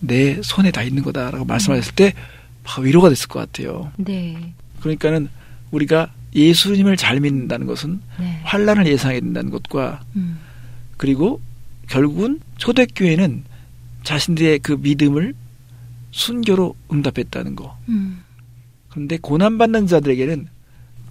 [0.00, 3.90] 내 손에 다 있는 거다라고 말씀하셨을 때막 위로가 됐을 것 같아요.
[3.96, 4.52] 네.
[4.80, 5.28] 그러니까는
[5.70, 8.40] 우리가 예수님을 잘 믿는다는 것은 네.
[8.44, 10.38] 환란을 예상해야 된다는 것과 음.
[10.96, 11.40] 그리고
[11.88, 13.44] 결국은 초대교회는
[14.02, 15.34] 자신들의 그 믿음을
[16.10, 17.76] 순교로 응답했다는 거.
[17.88, 18.22] 음.
[18.88, 20.48] 그런데 고난받는 자들에게는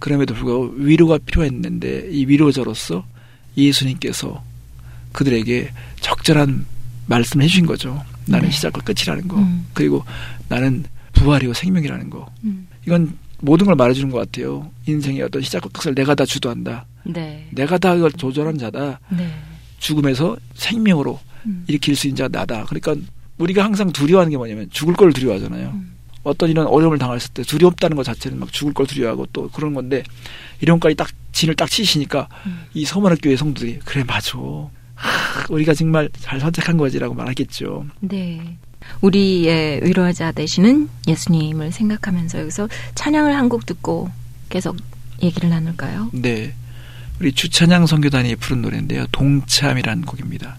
[0.04, 3.06] 그럼에도 불구하고 위로가 필요했는데 이 위로자로서
[3.56, 4.44] 예수님께서
[5.12, 6.66] 그들에게 적절한
[7.06, 8.04] 말씀을 해주신 거죠.
[8.26, 8.54] 나는 네.
[8.54, 9.38] 시작과 끝이라는 거.
[9.38, 9.66] 음.
[9.72, 10.04] 그리고
[10.50, 10.84] 나는
[11.14, 12.30] 부활이고 생명이라는 거.
[12.44, 12.68] 음.
[12.86, 14.70] 이건 모든 걸 말해주는 것 같아요.
[14.86, 16.84] 인생의 어떤 시작과 끝을 내가 다 주도한다.
[17.04, 17.48] 네.
[17.52, 19.00] 내가 다 그걸 조절한 자다.
[19.08, 19.32] 네.
[19.78, 21.64] 죽음에서 생명으로 음.
[21.66, 22.66] 일으킬 수 있는 자가 나다.
[22.66, 22.94] 그러니까
[23.38, 25.70] 우리가 항상 두려워하는 게 뭐냐면 죽을 걸 두려워하잖아요.
[25.70, 25.93] 음.
[26.24, 30.02] 어떤 이런 어려움을 당했을 때 두렵다는 것 자체는 막 죽을 걸 두려워하고 또 그런 건데
[30.60, 32.64] 이런 것까지 딱 진을 딱 치시니까 음.
[32.74, 34.38] 이 서머학 교회 성도들이 그래 맞아.
[34.94, 37.86] 하, 우리가 정말 잘 선택한 거지라고 말하겠죠.
[38.00, 38.56] 네.
[39.00, 44.10] 우리의 위로하자 되시는 예수님을 생각하면서 여기서 찬양을 한 곡 듣고
[44.48, 44.76] 계속
[45.22, 46.10] 얘기를 나눌까요?
[46.12, 46.54] 네.
[47.20, 49.06] 우리 주찬양 선교단이 부른 노래인데요.
[49.12, 50.56] 동참이라는 곡입니다.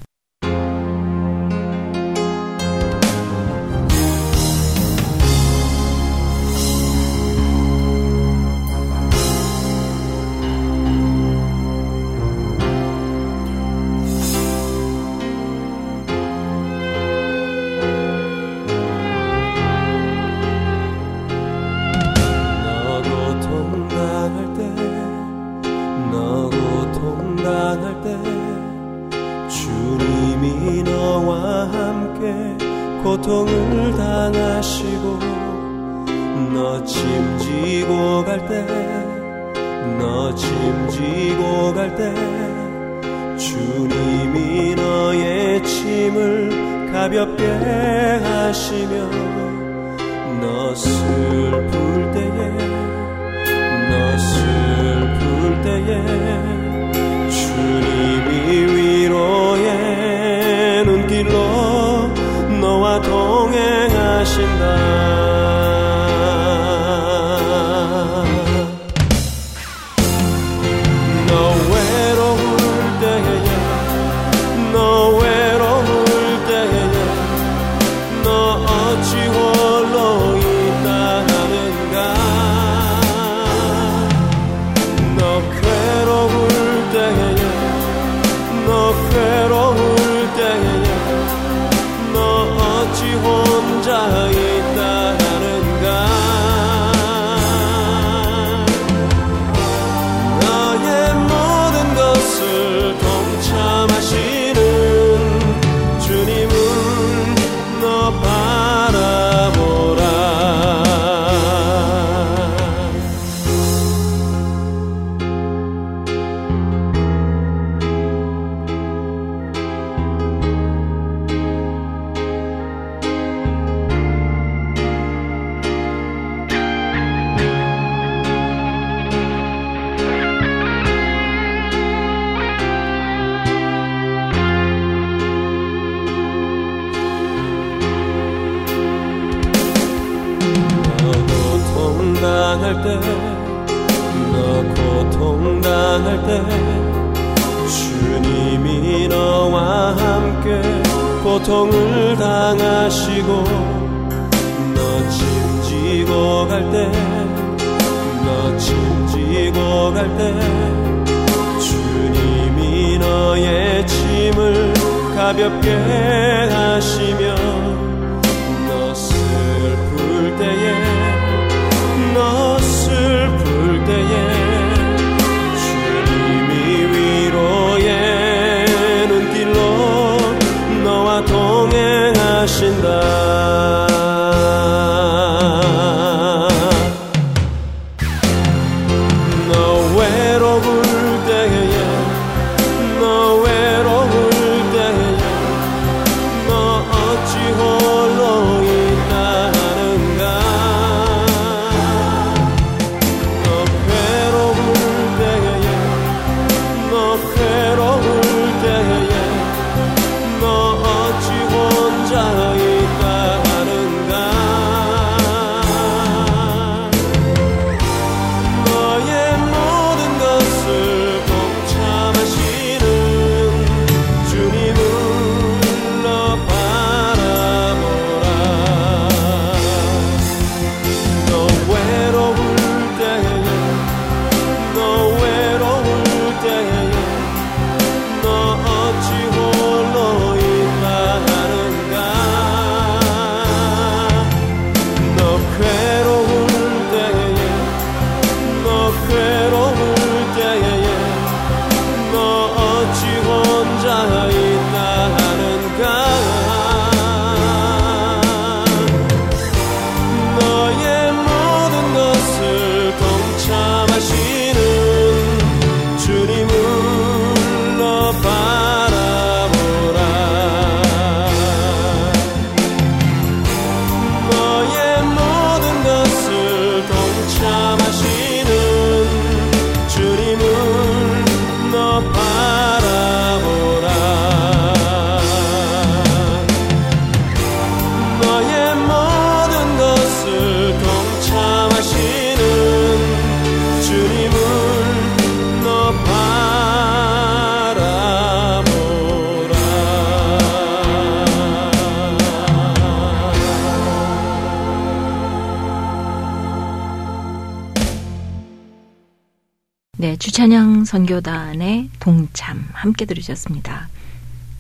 [310.96, 313.90] 선교단의 동참 함께 들으셨습니다.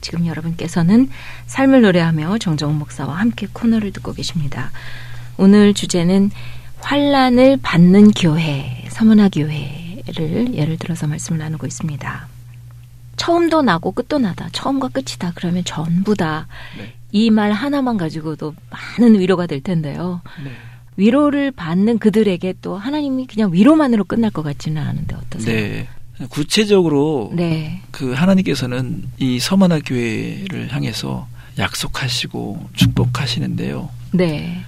[0.01, 1.09] 지금 여러분께서는
[1.45, 4.71] 삶을 노래하며 정정훈 목사와 함께 코너를 듣고 계십니다.
[5.37, 6.31] 오늘 주제는
[6.81, 12.27] 환란을 받는 교회, 서문화 교회를 예를 들어서 말씀을 나누고 있습니다.
[13.15, 14.49] 처음도 나고 끝도 나다.
[14.51, 15.31] 처음과 끝이다.
[15.35, 16.43] 그러면 전부 다이
[17.13, 17.29] 네.
[17.31, 18.53] 말 하나만 가지고도
[18.99, 20.21] 많은 위로가 될 텐데요.
[20.43, 20.51] 네.
[20.97, 25.55] 위로를 받는 그들에게 또 하나님이 그냥 위로만으로 끝날 것 같지는 않은데 어떠세요?
[25.55, 25.87] 네.
[26.29, 27.81] 구체적으로 네.
[27.91, 33.89] 그 하나님께서는 이 서만화 교회를 향해서 약속하시고 축복하시는데요.
[34.13, 34.61] 네.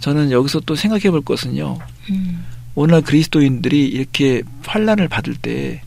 [0.00, 1.78] 저는 여기서 또 생각해 볼 것은요.
[2.10, 2.44] 음,
[2.74, 5.82] 오늘날 그리스도인들이 이렇게 환란을 받을 때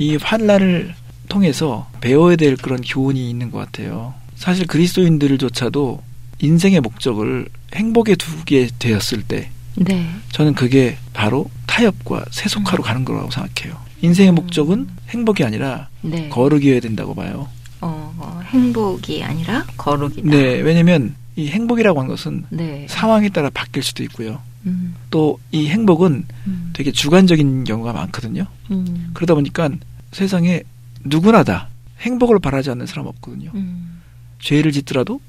[0.00, 0.94] 이 환란을
[1.28, 4.14] 통해서 배워야 될 그런 교훈이 있는 것 같아요.
[4.34, 6.02] 사실 그리스도인들조차도
[6.40, 10.08] 인생의 목적을 행복에 두게 되었을 때 네.
[10.32, 13.76] 저는 그게 바로 타협과 세속화로 가는 거라고 생각해요.
[14.02, 14.34] 인생의 음.
[14.36, 16.28] 목적은 행복이 아니라 네.
[16.28, 17.48] 거룩이어야 된다고 봐요.
[17.80, 20.28] 어, 어, 행복이 아니라 거룩이다.
[20.28, 22.86] 네, 왜냐면 이 행복이라고 하는 것은 네.
[22.88, 24.40] 상황에 따라 바뀔 수도 있고요.
[24.66, 28.46] 음, 또이 행복은 음, 되게 주관적인 경우가 많거든요.
[28.70, 29.70] 음, 그러다 보니까
[30.12, 30.62] 세상에
[31.04, 31.68] 누구나 다
[32.00, 33.50] 행복을 바라지 않는 사람 없거든요.
[33.54, 34.00] 음,
[34.38, 35.20] 죄를 짓더라도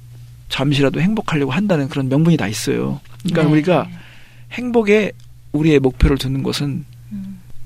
[0.49, 2.99] 잠시라도 행복하려고 한다는 그런 명분이 다 있어요.
[3.23, 3.51] 그러니까 네.
[3.51, 3.87] 우리가
[4.51, 5.13] 행복에
[5.53, 6.85] 우리의 목표를 두는 것은 음,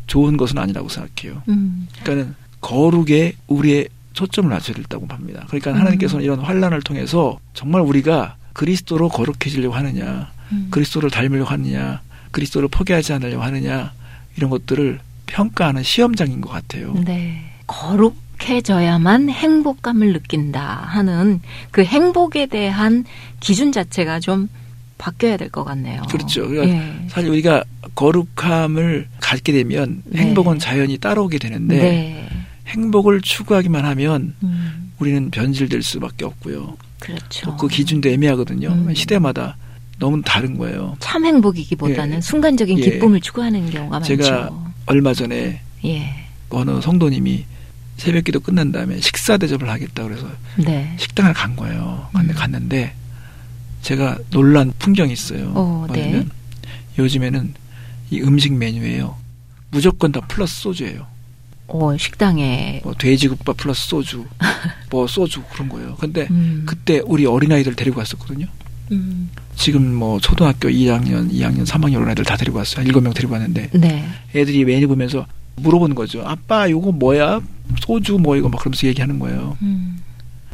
[0.07, 1.41] 좋은 것은 아니라고 생각해요.
[1.49, 5.43] 음, 그러니까는 거룩에 우리의 초점을 맞춰야 된다고 봅니다.
[5.47, 5.77] 그러니까 음.
[5.77, 10.67] 하나님께서는 이런 환란을 통해서 정말 우리가 그리스도로 거룩해지려고 하느냐, 음.
[10.71, 12.01] 그리스도를 닮으려고 하느냐,
[12.31, 13.91] 그리스도를 포기하지 않으려고 하느냐
[14.37, 16.93] 이런 것들을 평가하는 시험장인 것 같아요.
[17.05, 17.41] 네.
[17.67, 21.41] 거룩해져야만 행복감을 느낀다 하는
[21.71, 23.05] 그 행복에 대한
[23.39, 24.49] 기준 자체가 좀
[24.97, 26.01] 바뀌어야 될 것 같네요.
[26.09, 26.47] 그렇죠.
[26.47, 27.07] 그러니까 예.
[27.09, 27.63] 사실 우리가
[27.95, 30.21] 거룩함을 갖게 되면 네.
[30.21, 32.29] 행복은 자연히 따라오게 되는데 네.
[32.67, 36.77] 행복을 추구하기만 하면 음, 우리는 변질될 수밖에 없고요.
[36.99, 37.49] 그렇죠.
[37.51, 38.69] 또그 기준도 애매하거든요.
[38.69, 38.93] 음.
[38.93, 39.57] 시대마다
[39.97, 40.95] 너무 다른 거예요.
[40.99, 42.21] 참 행복이기보다는 예.
[42.21, 42.83] 순간적인 예.
[42.83, 44.15] 기쁨을 추구하는 경우가 많죠.
[44.15, 44.51] 제가
[44.85, 46.09] 얼마 전에 예.
[46.49, 47.45] 어느 성도님이
[47.97, 50.93] 새벽기도 끝난 다음에 식사 대접을 하겠다 그래서 네.
[50.99, 52.09] 식당을 간 거예요.
[52.13, 52.35] 근데 음.
[52.35, 52.93] 갔는데
[53.81, 55.51] 제가 놀란 풍경이 있어요.
[55.55, 56.01] 어, 네.
[56.03, 56.29] 뭐냐면
[56.99, 57.64] 요즘에는
[58.09, 59.15] 이 음식 메뉴에요.
[59.71, 61.07] 무조건 다 플러스 소주예요.
[61.67, 64.25] 어, 식당에 뭐 돼지국밥 플러스 소주,
[64.91, 65.95] 뭐 소주 그런 거예요.
[65.95, 66.63] 근데 음.
[66.65, 68.47] 그때 우리 어린아이들 데리고 갔었거든요.
[68.91, 69.29] 음.
[69.55, 72.85] 지금 뭐 초등학교 2학년, 2학년, 3학년 어린아이들 다 데리고 왔어요.
[72.85, 74.07] 한 7명 데리고 왔는데 네.
[74.35, 75.25] 애들이 메뉴 보면서
[75.55, 76.21] 물어보는 거죠.
[76.25, 77.41] 아빠 요거 뭐야?
[77.79, 79.57] 소주 뭐 이거 막 그러면서 얘기하는 거예요.
[79.61, 80.03] 음.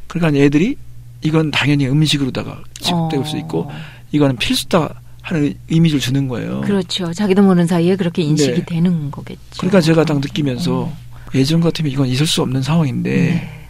[0.08, 0.78] 그러니까 애들이
[1.24, 3.72] 이건 당연히 음식으로다가 지급될 수 있고 어.
[4.12, 6.62] 이거는 필수다 하는 이미지를 주는 거예요.
[6.62, 7.14] 그렇죠.
[7.14, 8.66] 자기도 모르는 사이에 그렇게 인식이 네.
[8.66, 9.40] 되는 거겠죠.
[9.58, 10.98] 그러니까 제가 딱 느끼면서 어.
[11.36, 13.68] 예전 같으면 이건 있을 수 없는 상황인데 네.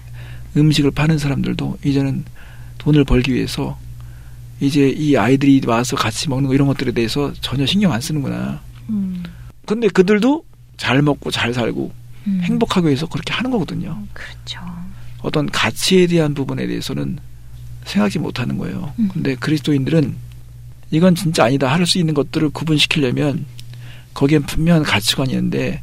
[0.58, 2.24] 음식을 파는 사람들도 이제는
[2.78, 3.78] 돈을 벌기 위해서
[4.60, 8.62] 이제 이 아이들이 와서 같이 먹는 거 이런 것들에 대해서 전혀 신경 안 쓰는구나.
[8.90, 9.24] 음.
[9.66, 10.44] 근데 그들도
[10.78, 11.92] 잘 먹고 잘 살고
[12.28, 12.42] 음.
[12.44, 13.98] 행복하기 위해서 그렇게 하는 거거든요.
[14.14, 14.62] 그렇죠.
[15.22, 17.20] 어떤 가치에 대한 부분에 대해서는
[17.86, 18.94] 생각지 못하는 거예요.
[19.00, 19.10] 음.
[19.14, 20.16] 근데 그리스도인들은
[20.92, 23.46] 이건 진짜 아니다 할 수 있는 것들을 구분시키려면
[24.14, 25.82] 거기엔 분명한 가치관이 있는데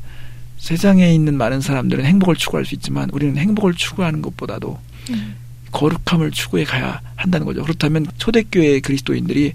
[0.59, 4.79] 세상에 있는 많은 사람들은 행복을 추구할 수 있지만 우리는 행복을 추구하는 것보다도
[5.11, 5.35] 음.
[5.73, 7.63] 거룩함을 추구해 가야 한다는 거죠.
[7.63, 9.53] 그렇다면 초대교회 그리스도인들이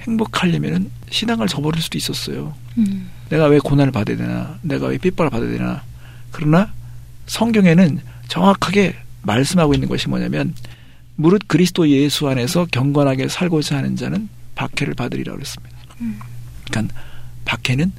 [0.00, 2.54] 행복하려면은 신앙을 저버릴 수도 있었어요.
[2.78, 3.10] 음.
[3.28, 4.58] 내가 왜 고난을 받아야 되나?
[4.62, 5.82] 내가 왜 핍박을 받아야 되나?
[6.30, 6.72] 그러나
[7.26, 10.54] 성경에는 정확하게 말씀하고 있는 것이 뭐냐면
[11.16, 15.76] 무릇 그리스도 예수 안에서 경건하게 살고자 하는 자는 박해를 받으리라고 그랬습니다.
[16.00, 16.18] 음.
[16.68, 16.94] 그러니까
[17.44, 17.92] 박해는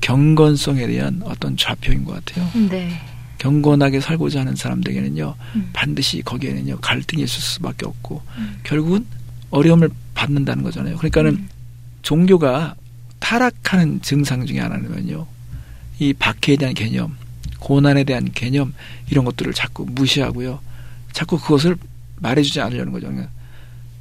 [0.00, 2.48] 경건성에 대한 어떤 좌표인 것 같아요.
[2.70, 2.98] 네.
[3.38, 5.70] 경건하게 살고자 하는 사람들에게는요 음.
[5.72, 8.58] 반드시 거기에는요 갈등이 있을 수밖에 없고 음.
[8.62, 9.06] 결국은
[9.50, 10.96] 어려움을 받는다는 거잖아요.
[10.96, 11.48] 그러니까는 음.
[12.02, 12.74] 종교가
[13.18, 15.26] 타락하는 증상 중에 하나는요.
[15.98, 17.16] 이 박해에 대한 개념,
[17.58, 18.72] 고난에 대한 개념
[19.10, 20.60] 이런 것들을 자꾸 무시하고요.
[21.12, 21.76] 자꾸 그것을
[22.16, 23.08] 말해주지 않으려는 거죠.
[23.08, 23.30] 그러니까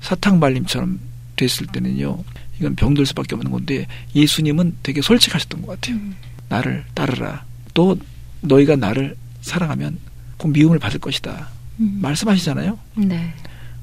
[0.02, 1.00] 사탕 발림처럼
[1.38, 2.24] 됐을 때는요.
[2.60, 5.96] 이건 병들 수밖에 없는 건데 예수님은 되게 솔직하셨던 것 같아요.
[5.96, 6.16] 음.
[6.50, 7.46] 나를 따르라.
[7.74, 7.98] 또
[8.42, 10.00] 너희가 나를 사랑하면
[10.38, 11.50] 꼭 미움을 받을 것이다.
[11.80, 12.00] 음.
[12.02, 12.78] 말씀하시잖아요.
[12.96, 13.34] 네.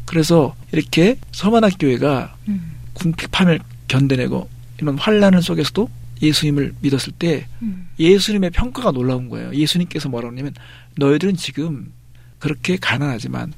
[0.04, 2.72] 그래서 이렇게 서만학 교회가 음.
[2.94, 4.48] 궁핍함을 견뎌내고
[4.80, 5.88] 이런 환란을 속에서도
[6.22, 7.88] 예수님을 믿었을 때 음.
[7.98, 9.54] 예수님의 평가가 놀라운 거예요.
[9.54, 10.52] 예수님께서 뭐라고 하냐면
[10.96, 11.92] 너희들은 지금
[12.38, 13.52] 그렇게 가난하지만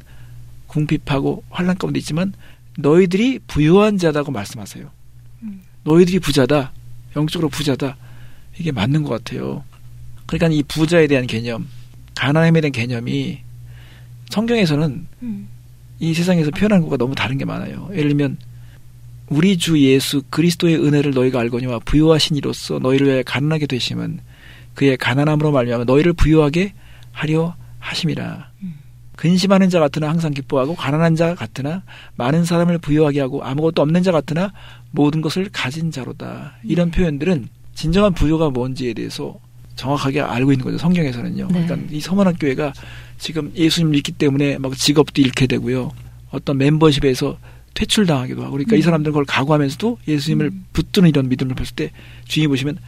[0.67, 2.33] 궁핍하고 환란 가운데 있지만
[2.79, 4.91] 너희들이 부유한 자다고 말씀하세요.
[5.43, 5.63] 음.
[5.85, 6.73] 너희들이 부자다.
[7.15, 7.97] 영적으로 부자다.
[8.59, 9.65] 이게 맞는 것 같아요.
[10.27, 11.67] 그러니까 이 부자에 대한 개념,
[12.15, 13.41] 가난함에 대한 개념이
[14.31, 15.49] 성경에서는 음.
[16.01, 17.89] 이 세상에서 표현하는 것과 너무 다른 게 많아요.
[17.93, 18.39] 예를 들면
[19.29, 24.21] 우리 주 예수 그리스도의 은혜를 너희가 알거니와 부유하신 이로써 너희를 위하여 가난하게 되심은
[24.75, 26.75] 그의 가난함으로 말미암아 너희를 부유하게
[27.13, 28.51] 하려 하심이라.
[28.63, 28.75] 음.
[29.17, 31.83] 근심하는 자 같으나 항상 기뻐하고 가난한 자 같으나
[32.17, 34.53] 많은 사람을 부유하게 하고 아무것도 없는 자 같으나
[34.91, 36.53] 모든 것을 가진 자로다.
[36.63, 39.39] 이런 표현들은 진정한 부유가 뭔지에 대해서
[39.75, 40.79] 정확하게 알고 있는 거죠.
[40.79, 41.49] 성경에서는요.
[41.51, 41.67] 네.
[41.67, 42.73] 그러니까 이 서만학 교회가
[43.19, 45.93] 지금 예수님 믿기 때문에 막 직업도 잃게 되고요.
[46.31, 47.39] 어떤 멤버십에서
[47.75, 48.83] 퇴출당하기도 하고 그러니까 이 음.
[48.83, 50.65] 사람들은 그걸 각오하면서도 예수님을 음.
[50.73, 51.91] 붙드는 이런 믿음을 봤을 때
[52.27, 52.79] 주인이 보시면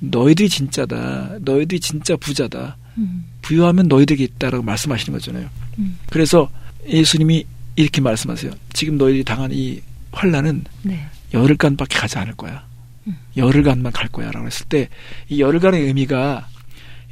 [0.00, 1.38] 너희들이 진짜다.
[1.40, 2.76] 너희들이 진짜 부자다.
[2.98, 3.24] 음.
[3.42, 5.48] 부유하면 너희들에게 있다라고 말씀하시는 거잖아요.
[5.78, 5.98] 음.
[6.10, 6.50] 그래서
[6.88, 7.44] 예수님이
[7.76, 8.52] 이렇게 말씀하세요.
[8.72, 9.80] 지금 너희들이 당한 이
[10.12, 11.06] 환란은 네.
[11.32, 12.66] 열흘간밖에 가지 않을 거야.
[13.06, 13.16] 음.
[13.36, 14.88] 열흘간만 갈 거야라고 했을 때
[15.28, 16.48] 이 열흘간의 의미가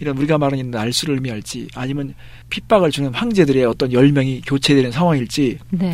[0.01, 2.15] 이런 우리가 말하는 날수를 의미할지 아니면
[2.51, 5.91] 핍박을 주는 황제들의 어떤 열 명이 교체되는 상황일지 네.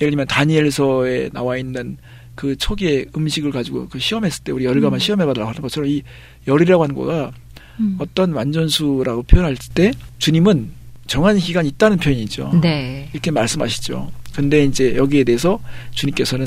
[0.00, 1.96] 예를 들면 다니엘서에 나와 있는
[2.38, 5.00] 그 초기에 음식을 가지고 그 시험했을 때 우리 열흘간만 음.
[5.00, 6.04] 시험해봐달라고 하는 것처럼 이
[6.46, 7.32] 열이라고 하는 거가
[7.80, 7.96] 음.
[7.98, 10.70] 어떤 완전수라고 표현할 때 주님은
[11.08, 12.60] 정한 기간이 있다는 표현이죠.
[12.62, 13.08] 네.
[13.12, 14.12] 이렇게 말씀하시죠.
[14.34, 15.58] 근데 이제 여기에 대해서
[15.90, 16.46] 주님께서는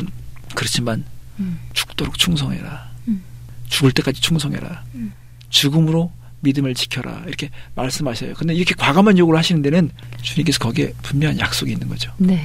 [0.56, 1.04] 그렇지만
[1.42, 1.60] 음.
[1.74, 2.90] 죽도록 충성해라.
[3.10, 3.22] 음.
[3.68, 4.86] 죽을 때까지 충성해라.
[4.96, 5.12] 음.
[5.50, 7.22] 죽음으로 믿음을 지켜라.
[7.28, 8.34] 이렇게 말씀하셔요.
[8.36, 12.14] 근데 이렇게 과감한 요구를 하시는 데는 주님께서 거기에 분명한 약속이 있는 거죠.
[12.18, 12.40] 네.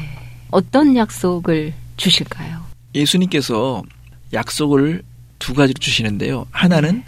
[0.51, 2.66] 어떤 약속을 주실까요?
[2.97, 3.83] 예수님께서
[4.33, 5.03] 약속을
[5.39, 6.47] 두 가지로 주시는데요.
[6.51, 7.05] 하나는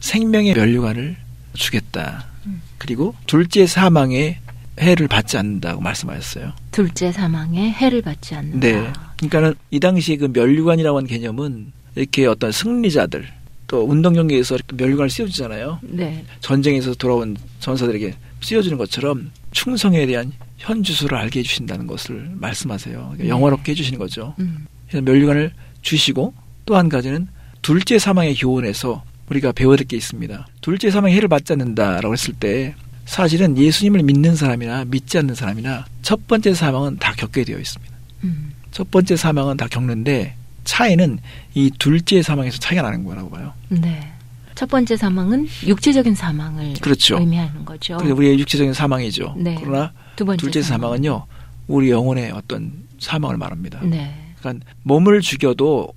[0.00, 1.16] 생명의 면류관을
[1.54, 2.26] 주겠다.
[2.46, 2.62] 음.
[2.78, 4.38] 그리고 둘째 사망의
[4.80, 6.52] 해를 받지 않는다고 말씀하셨어요.
[6.70, 8.66] 둘째 사망에 해를 받지 않는다.
[8.66, 8.92] 네.
[9.16, 13.28] 그러니까는 이 당시에 그 면류관이라고 하는 개념은 이렇게 어떤 승리자들
[13.66, 15.78] 또 운동 경기에서 면류관을 씌워주잖아요.
[15.82, 16.24] 네.
[16.40, 22.94] 전쟁에서 돌아온 전사들에게 씌워주는 것처럼 충성에 대한 현주소를 알게 해주신다는 것을 말씀하세요.
[22.96, 23.28] 그러니까 네.
[23.28, 24.34] 영화롭게 해주시는 거죠.
[24.38, 24.66] 음.
[24.94, 26.32] 그래서 면류관을 주시고
[26.66, 27.26] 또 한 가지는
[27.62, 30.46] 둘째 사망의 교훈에서 우리가 배워야 될 게 있습니다.
[30.60, 32.74] 둘째 사망의 해를 받지 않는다라고 했을 때
[33.06, 37.94] 사실은 예수님을 믿는 사람이나 믿지 않는 사람이나 첫 번째 사망은 다 겪게 되어 있습니다.
[38.24, 38.52] 음.
[38.70, 41.18] 첫 번째 사망은 다 겪는데 차이는
[41.54, 43.52] 이 둘째 사망에서 차이가 나는 거라고 봐요.
[43.68, 44.12] 네.
[44.54, 47.18] 첫 번째 사망은 육체적인 사망을 그렇죠.
[47.18, 47.98] 의미하는 거죠.
[48.00, 49.34] 우리의 육체적인 사망이죠.
[49.38, 49.56] 네.
[49.60, 51.26] 그러나 두 번째 둘째 사망은요,
[51.66, 53.80] 우리 영혼의 어떤 사망을 말합니다.
[53.82, 54.20] 네.
[54.50, 55.92] 그러니까 몸을 죽여도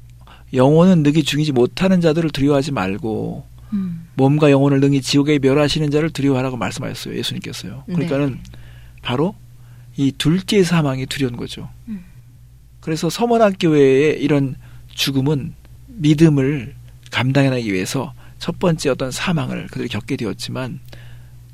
[0.54, 4.08] 영혼은 능히 죽이지 못하는 자들을 두려워하지 말고 음.
[4.16, 7.18] 몸과 영혼을 능히 지옥에 멸하시는 자를 두려워하라고 말씀하셨어요.
[7.18, 7.84] 예수님께서요.
[7.88, 8.42] 그러니까는 네.
[9.02, 9.36] 바로
[9.98, 11.70] 이 둘째 사망이 두려운 거죠.
[11.88, 12.04] 음.
[12.80, 14.56] 그래서 서머나 교회의 이런
[14.94, 15.54] 죽음은
[15.88, 16.76] 믿음을
[17.12, 20.80] 감당해내기 위해서 첫 번째 어떤 사망을 그들이 겪게 되었지만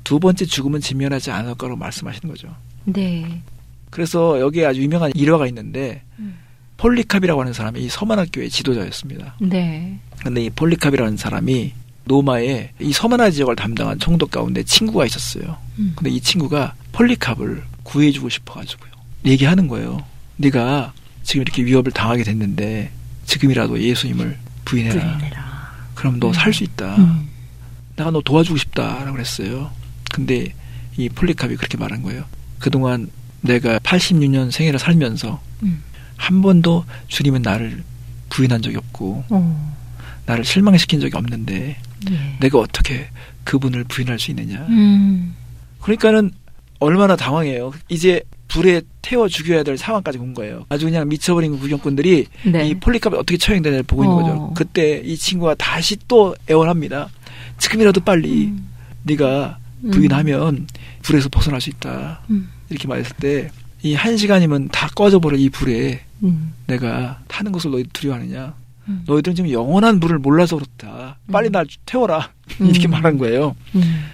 [0.04, 2.54] 두 번째 죽음은 직면하지 않을 거라고 말씀하시는 거죠.
[2.84, 3.42] 네.
[3.90, 6.43] 그래서 여기에 아주 유명한 일화가 있는데 음.
[6.76, 9.36] 폴리캅이라고 하는 사람이 이 서머나 교회 지도자였습니다.
[9.40, 9.98] 네.
[10.22, 11.72] 근데 이 폴리캅이라는 사람이
[12.04, 15.56] 노마에 이 서머나 지역을 담당한 총독 가운데 친구가 있었어요.
[15.78, 15.92] 음.
[15.96, 18.90] 근데 이 친구가 폴리캅을 구해주고 싶어가지고요.
[19.24, 20.04] 얘기하는 거예요.
[20.36, 22.90] 네가 지금 이렇게 위협을 당하게 됐는데
[23.24, 25.18] 지금이라도 예수님을 부인해라.
[25.18, 25.74] 부인해라.
[25.94, 26.32] 그럼 너 음.
[26.32, 26.96] 살수 있다.
[26.96, 27.28] 음.
[27.96, 29.70] 내가 너 도와주고 싶다라고 그랬어요.
[30.12, 30.52] 근데
[30.96, 32.24] 이 폴리캅이 그렇게 말한 거예요.
[32.58, 33.10] 그동안
[33.40, 35.82] 내가 86년 생애를 살면서 음.
[36.24, 37.82] 한 번도 주님은 나를
[38.30, 39.76] 부인한 적이 없고 어.
[40.24, 41.76] 나를 실망시킨 적이 없는데
[42.10, 42.36] 예.
[42.40, 43.08] 내가 어떻게
[43.44, 44.64] 그분을 부인할 수 있느냐.
[44.70, 45.34] 음.
[45.82, 46.30] 그러니까는
[46.80, 47.72] 얼마나 당황해요.
[47.90, 50.64] 이제 불에 태워 죽여야 될 상황까지 온 거예요.
[50.70, 52.68] 아주 그냥 미쳐버린 구경꾼들이 네.
[52.68, 54.22] 이 폴리캅이 어떻게 처형되는지 보고 있는 어.
[54.22, 54.54] 거죠.
[54.54, 57.10] 그때 이 친구가 다시 또 애원합니다.
[57.58, 58.66] 지금이라도 빨리 음.
[59.02, 59.58] 네가
[59.92, 60.68] 부인하면
[61.02, 62.22] 불에서 벗어날 수 있다.
[62.30, 62.48] 음.
[62.70, 63.50] 이렇게 말했을 때
[63.84, 66.54] 이 한 시간이면 다 꺼져버려 이 불에 음.
[66.66, 68.54] 내가 타는 것을 너희 두려워하느냐.
[68.88, 69.04] 음.
[69.06, 71.18] 너희들은 지금 영원한 불을 몰라서 그렇다.
[71.30, 71.52] 빨리 음.
[71.52, 72.30] 날 태워라.
[72.60, 72.66] 음.
[72.70, 73.54] 이렇게 말한 거예요.
[73.74, 74.04] 음.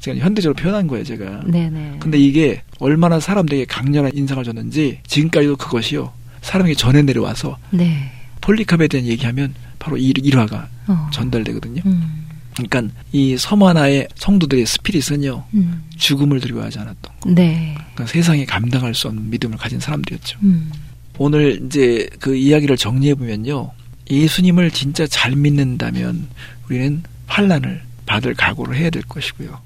[0.00, 1.42] 제가 현대적으로 표현한 거예요, 제가.
[1.46, 1.96] 네네.
[2.00, 6.12] 근데 이게 얼마나 사람들에게 강렬한 인상을 줬는지 지금까지도 그것이요.
[6.40, 8.10] 사람에게 전해 내려와서 네.
[8.40, 11.10] 폴리캅에 대한 얘기하면 바로 이 일화가 어.
[11.12, 11.82] 전달되거든요.
[11.84, 12.17] 음.
[12.66, 15.44] 그러니까 이 섬 하나의 성도들의 스피릿은요.
[15.54, 15.84] 음.
[15.96, 17.30] 죽음을 두려워하지 않았던 거.
[17.30, 17.74] 네.
[17.94, 20.38] 그러니까 세상에 감당할 수 없는 믿음을 가진 사람들이었죠.
[20.42, 20.70] 음.
[21.18, 23.70] 오늘 이제 그 이야기를 정리해 보면요.
[24.10, 26.28] 예수님을 진짜 잘 믿는다면
[26.68, 29.58] 우리는 환란을 받을 각오를 해야 될 것이고요.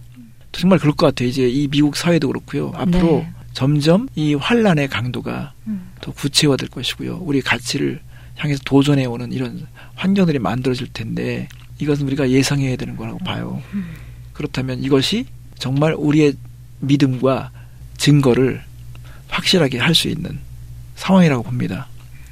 [0.53, 1.29] 정말 그럴 것 같아요.
[1.29, 2.73] 이제 이 미국 사회도 그렇고요.
[2.75, 3.31] 앞으로 네.
[3.53, 5.89] 점점 이 환란의 강도가 음.
[6.01, 7.19] 더 구체화될 것이고요.
[7.23, 8.01] 우리 가치를
[8.37, 11.49] 향해서 도전해 오는 이런 환경들이 만들어질 텐데
[11.83, 13.61] 이것은 우리가 예상해야 되는 거라고 봐요.
[14.33, 15.27] 그렇다면 이것이
[15.59, 16.35] 정말 우리의
[16.81, 17.51] 믿음과
[17.99, 18.63] 증거를
[19.29, 20.39] 확실하게 할 수 있는
[20.97, 21.89] 상황이라고 봅니다.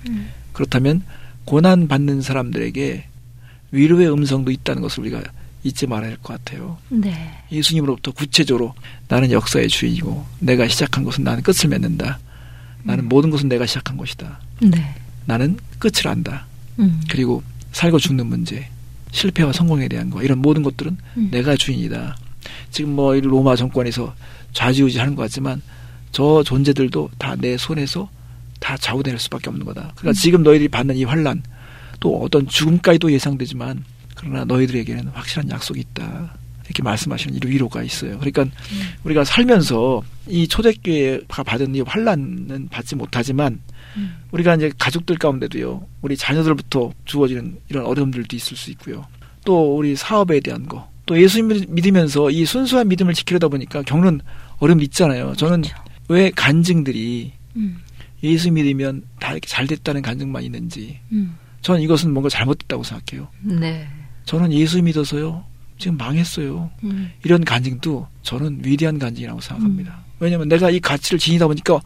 [0.08, 0.30] 음.
[0.52, 1.02] 그렇다면
[1.44, 3.04] 고난 받는 사람들에게
[3.72, 5.22] 위로의 음성도 있다는 것을 우리가
[5.64, 6.78] 잊지 말아야 할 것 같아요.
[6.88, 7.32] 네.
[7.52, 8.74] 예수님으로부터 구체적으로
[9.08, 12.18] 나는 역사의 주인이고 내가 시작한 것은 나는 끝을 맺는다.
[12.82, 13.08] 나는 음.
[13.08, 14.40] 모든 것은 내가 시작한 것이다.
[14.62, 14.94] 네.
[15.26, 16.46] 나는 끝을 안다.
[16.78, 17.00] 음.
[17.10, 17.42] 그리고
[17.72, 18.68] 살고 죽는 문제,
[19.12, 21.28] 실패와 성공에 대한 거 이런 모든 것들은 음.
[21.30, 22.16] 내가 주인이다.
[22.70, 24.14] 지금 뭐 이 로마 정권에서
[24.52, 25.62] 좌지우지하는 것 같지만
[26.12, 28.08] 저 존재들도 다 내 손에서
[28.58, 29.92] 다 좌우될 수밖에 없는 거다.
[29.96, 30.12] 그러니까 음.
[30.14, 31.42] 지금 너희들이 받는 이 환란
[31.98, 33.84] 또 어떤 죽음까지도 예상되지만
[34.14, 36.34] 그러나 너희들에게는 확실한 약속이 있다.
[36.66, 38.18] 이렇게 말씀하시는 이 위로가 있어요.
[38.18, 38.50] 그러니까 음.
[39.04, 43.60] 우리가 살면서 이 초대교회가 받은 이 환란은 받지 못하지만
[43.96, 44.16] 음.
[44.30, 49.06] 우리가 이제 가족들 가운데도요, 우리 자녀들부터 주어지는 이런 어려움들도 있을 수 있고요.
[49.44, 54.20] 또 우리 사업에 대한 거, 또 예수님을 믿으면서 이 순수한 믿음을 지키려다 보니까 겪는
[54.58, 55.34] 어려움이 있잖아요.
[55.34, 55.82] 저는 그렇죠.
[56.08, 57.78] 왜 간증들이 음.
[58.22, 61.36] 예수 믿으면 다 이렇게 잘 됐다는 간증만 있는지, 음.
[61.62, 63.28] 저는 이것은 뭔가 잘못됐다고 생각해요.
[63.42, 63.88] 네.
[64.26, 65.44] 저는 예수 믿어서요,
[65.78, 66.70] 지금 망했어요.
[66.84, 67.10] 음.
[67.24, 69.98] 이런 간증도 저는 위대한 간증이라고 생각합니다.
[70.20, 71.80] 왜냐하면 내가 이 가치를 지니다 보니까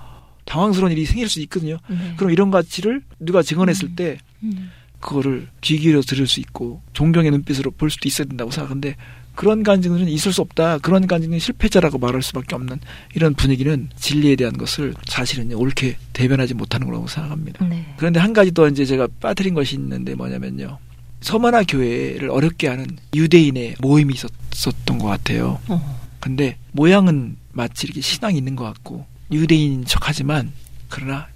[0.55, 1.78] 당황스러운 일이 생길 수 있거든요.
[1.88, 2.14] 네.
[2.16, 3.96] 그럼 이런 가치를 누가 증언했을 음.
[3.96, 4.70] 때 음.
[5.00, 8.94] 그거를 귀 기울여 들을 수 있고 존경의 눈빛으로 볼 수도 있어야 된다고 생각하는데
[9.34, 10.78] 그런 간증은 있을 수 없다.
[10.78, 12.78] 그런 간증은 실패자라고 말할 수밖에 없는
[13.14, 17.66] 이런 분위기는 진리에 대한 것을 사실은 옳게 대변하지 못하는 거라고 생각합니다.
[17.66, 17.84] 네.
[17.96, 20.78] 그런데 한 가지 더 이제 제가 빠뜨린 것이 있는데 뭐냐면요.
[21.20, 25.59] 서머나 교회를 어렵게 하는 유대인의 모임이 있었던 것 같아요.
[25.66, 26.00] 어.
[26.20, 30.52] 근데 모양은 마치 이렇게 신앙이 있는 것 같고 유대인인 척하지만
[30.88, 31.26] 그러나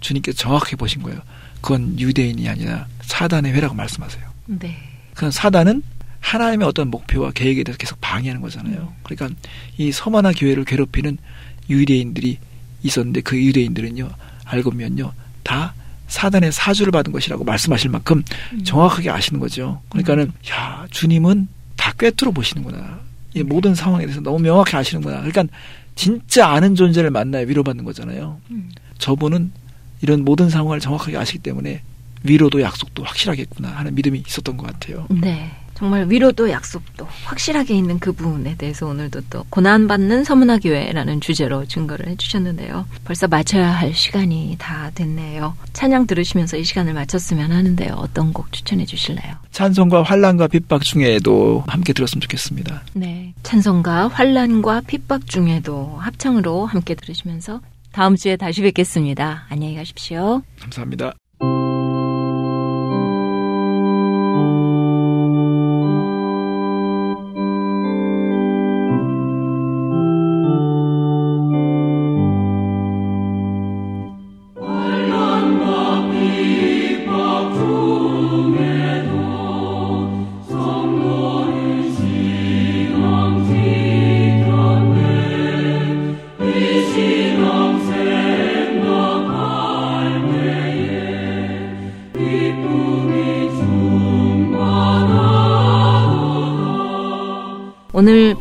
[0.00, 1.20] 주님께서 정확하게 보신 거예요.
[1.60, 4.24] 그건 유대인이 아니라 사단의 회라고 말씀하세요.
[4.46, 4.76] 네.
[5.14, 5.82] 그건 사단은
[6.20, 8.92] 하나님의 어떤 목표와 계획에 대해서 계속 방해하는 거잖아요.
[9.02, 9.36] 그러니까
[9.76, 11.18] 이 서머나 교회를 괴롭히는
[11.70, 12.38] 유대인들이
[12.82, 14.08] 있었는데 그 유대인들은요
[14.44, 15.74] 알고 보면요 다
[16.08, 18.22] 사단의 사주를 받은 것이라고 말씀하실 만큼
[18.52, 18.64] 음.
[18.64, 19.82] 정확하게 아시는 거죠.
[19.90, 23.00] 그러니까는 야 주님은 다 꿰뚫어 보시는구나.
[23.34, 25.18] 이 모든 상황에 대해서 너무 명확히 아시는구나.
[25.18, 25.44] 그러니까
[25.98, 28.40] 진짜 아는 존재를 만나야 위로받는 거잖아요.
[28.52, 28.70] 음.
[28.98, 29.50] 저분은
[30.00, 31.82] 이런 모든 상황을 정확하게 아시기 때문에
[32.22, 35.08] 위로도 약속도 확실하겠구나 하는 믿음이 있었던 것 같아요.
[35.10, 35.50] 네.
[35.78, 42.08] 정말 위로도 약속도 확실하게 있는 그 부분에 대해서 오늘도 또 고난받는 서문화 교회라는 주제로 증거를
[42.08, 42.84] 해주셨는데요.
[43.04, 45.54] 벌써 마쳐야 할 시간이 다 됐네요.
[45.74, 47.94] 찬양 들으시면서 이 시간을 마쳤으면 하는데요.
[47.94, 49.36] 어떤 곡 추천해 주실래요?
[49.52, 52.82] 찬송과 환란과 핍박 중에도 함께 들었으면 좋겠습니다.
[52.94, 57.60] 네, 찬송과 환란과 핍박 중에도 합창으로 함께 들으시면서
[57.92, 59.46] 다음 주에 다시 뵙겠습니다.
[59.48, 60.42] 안녕히 가십시오.
[60.60, 61.14] 감사합니다.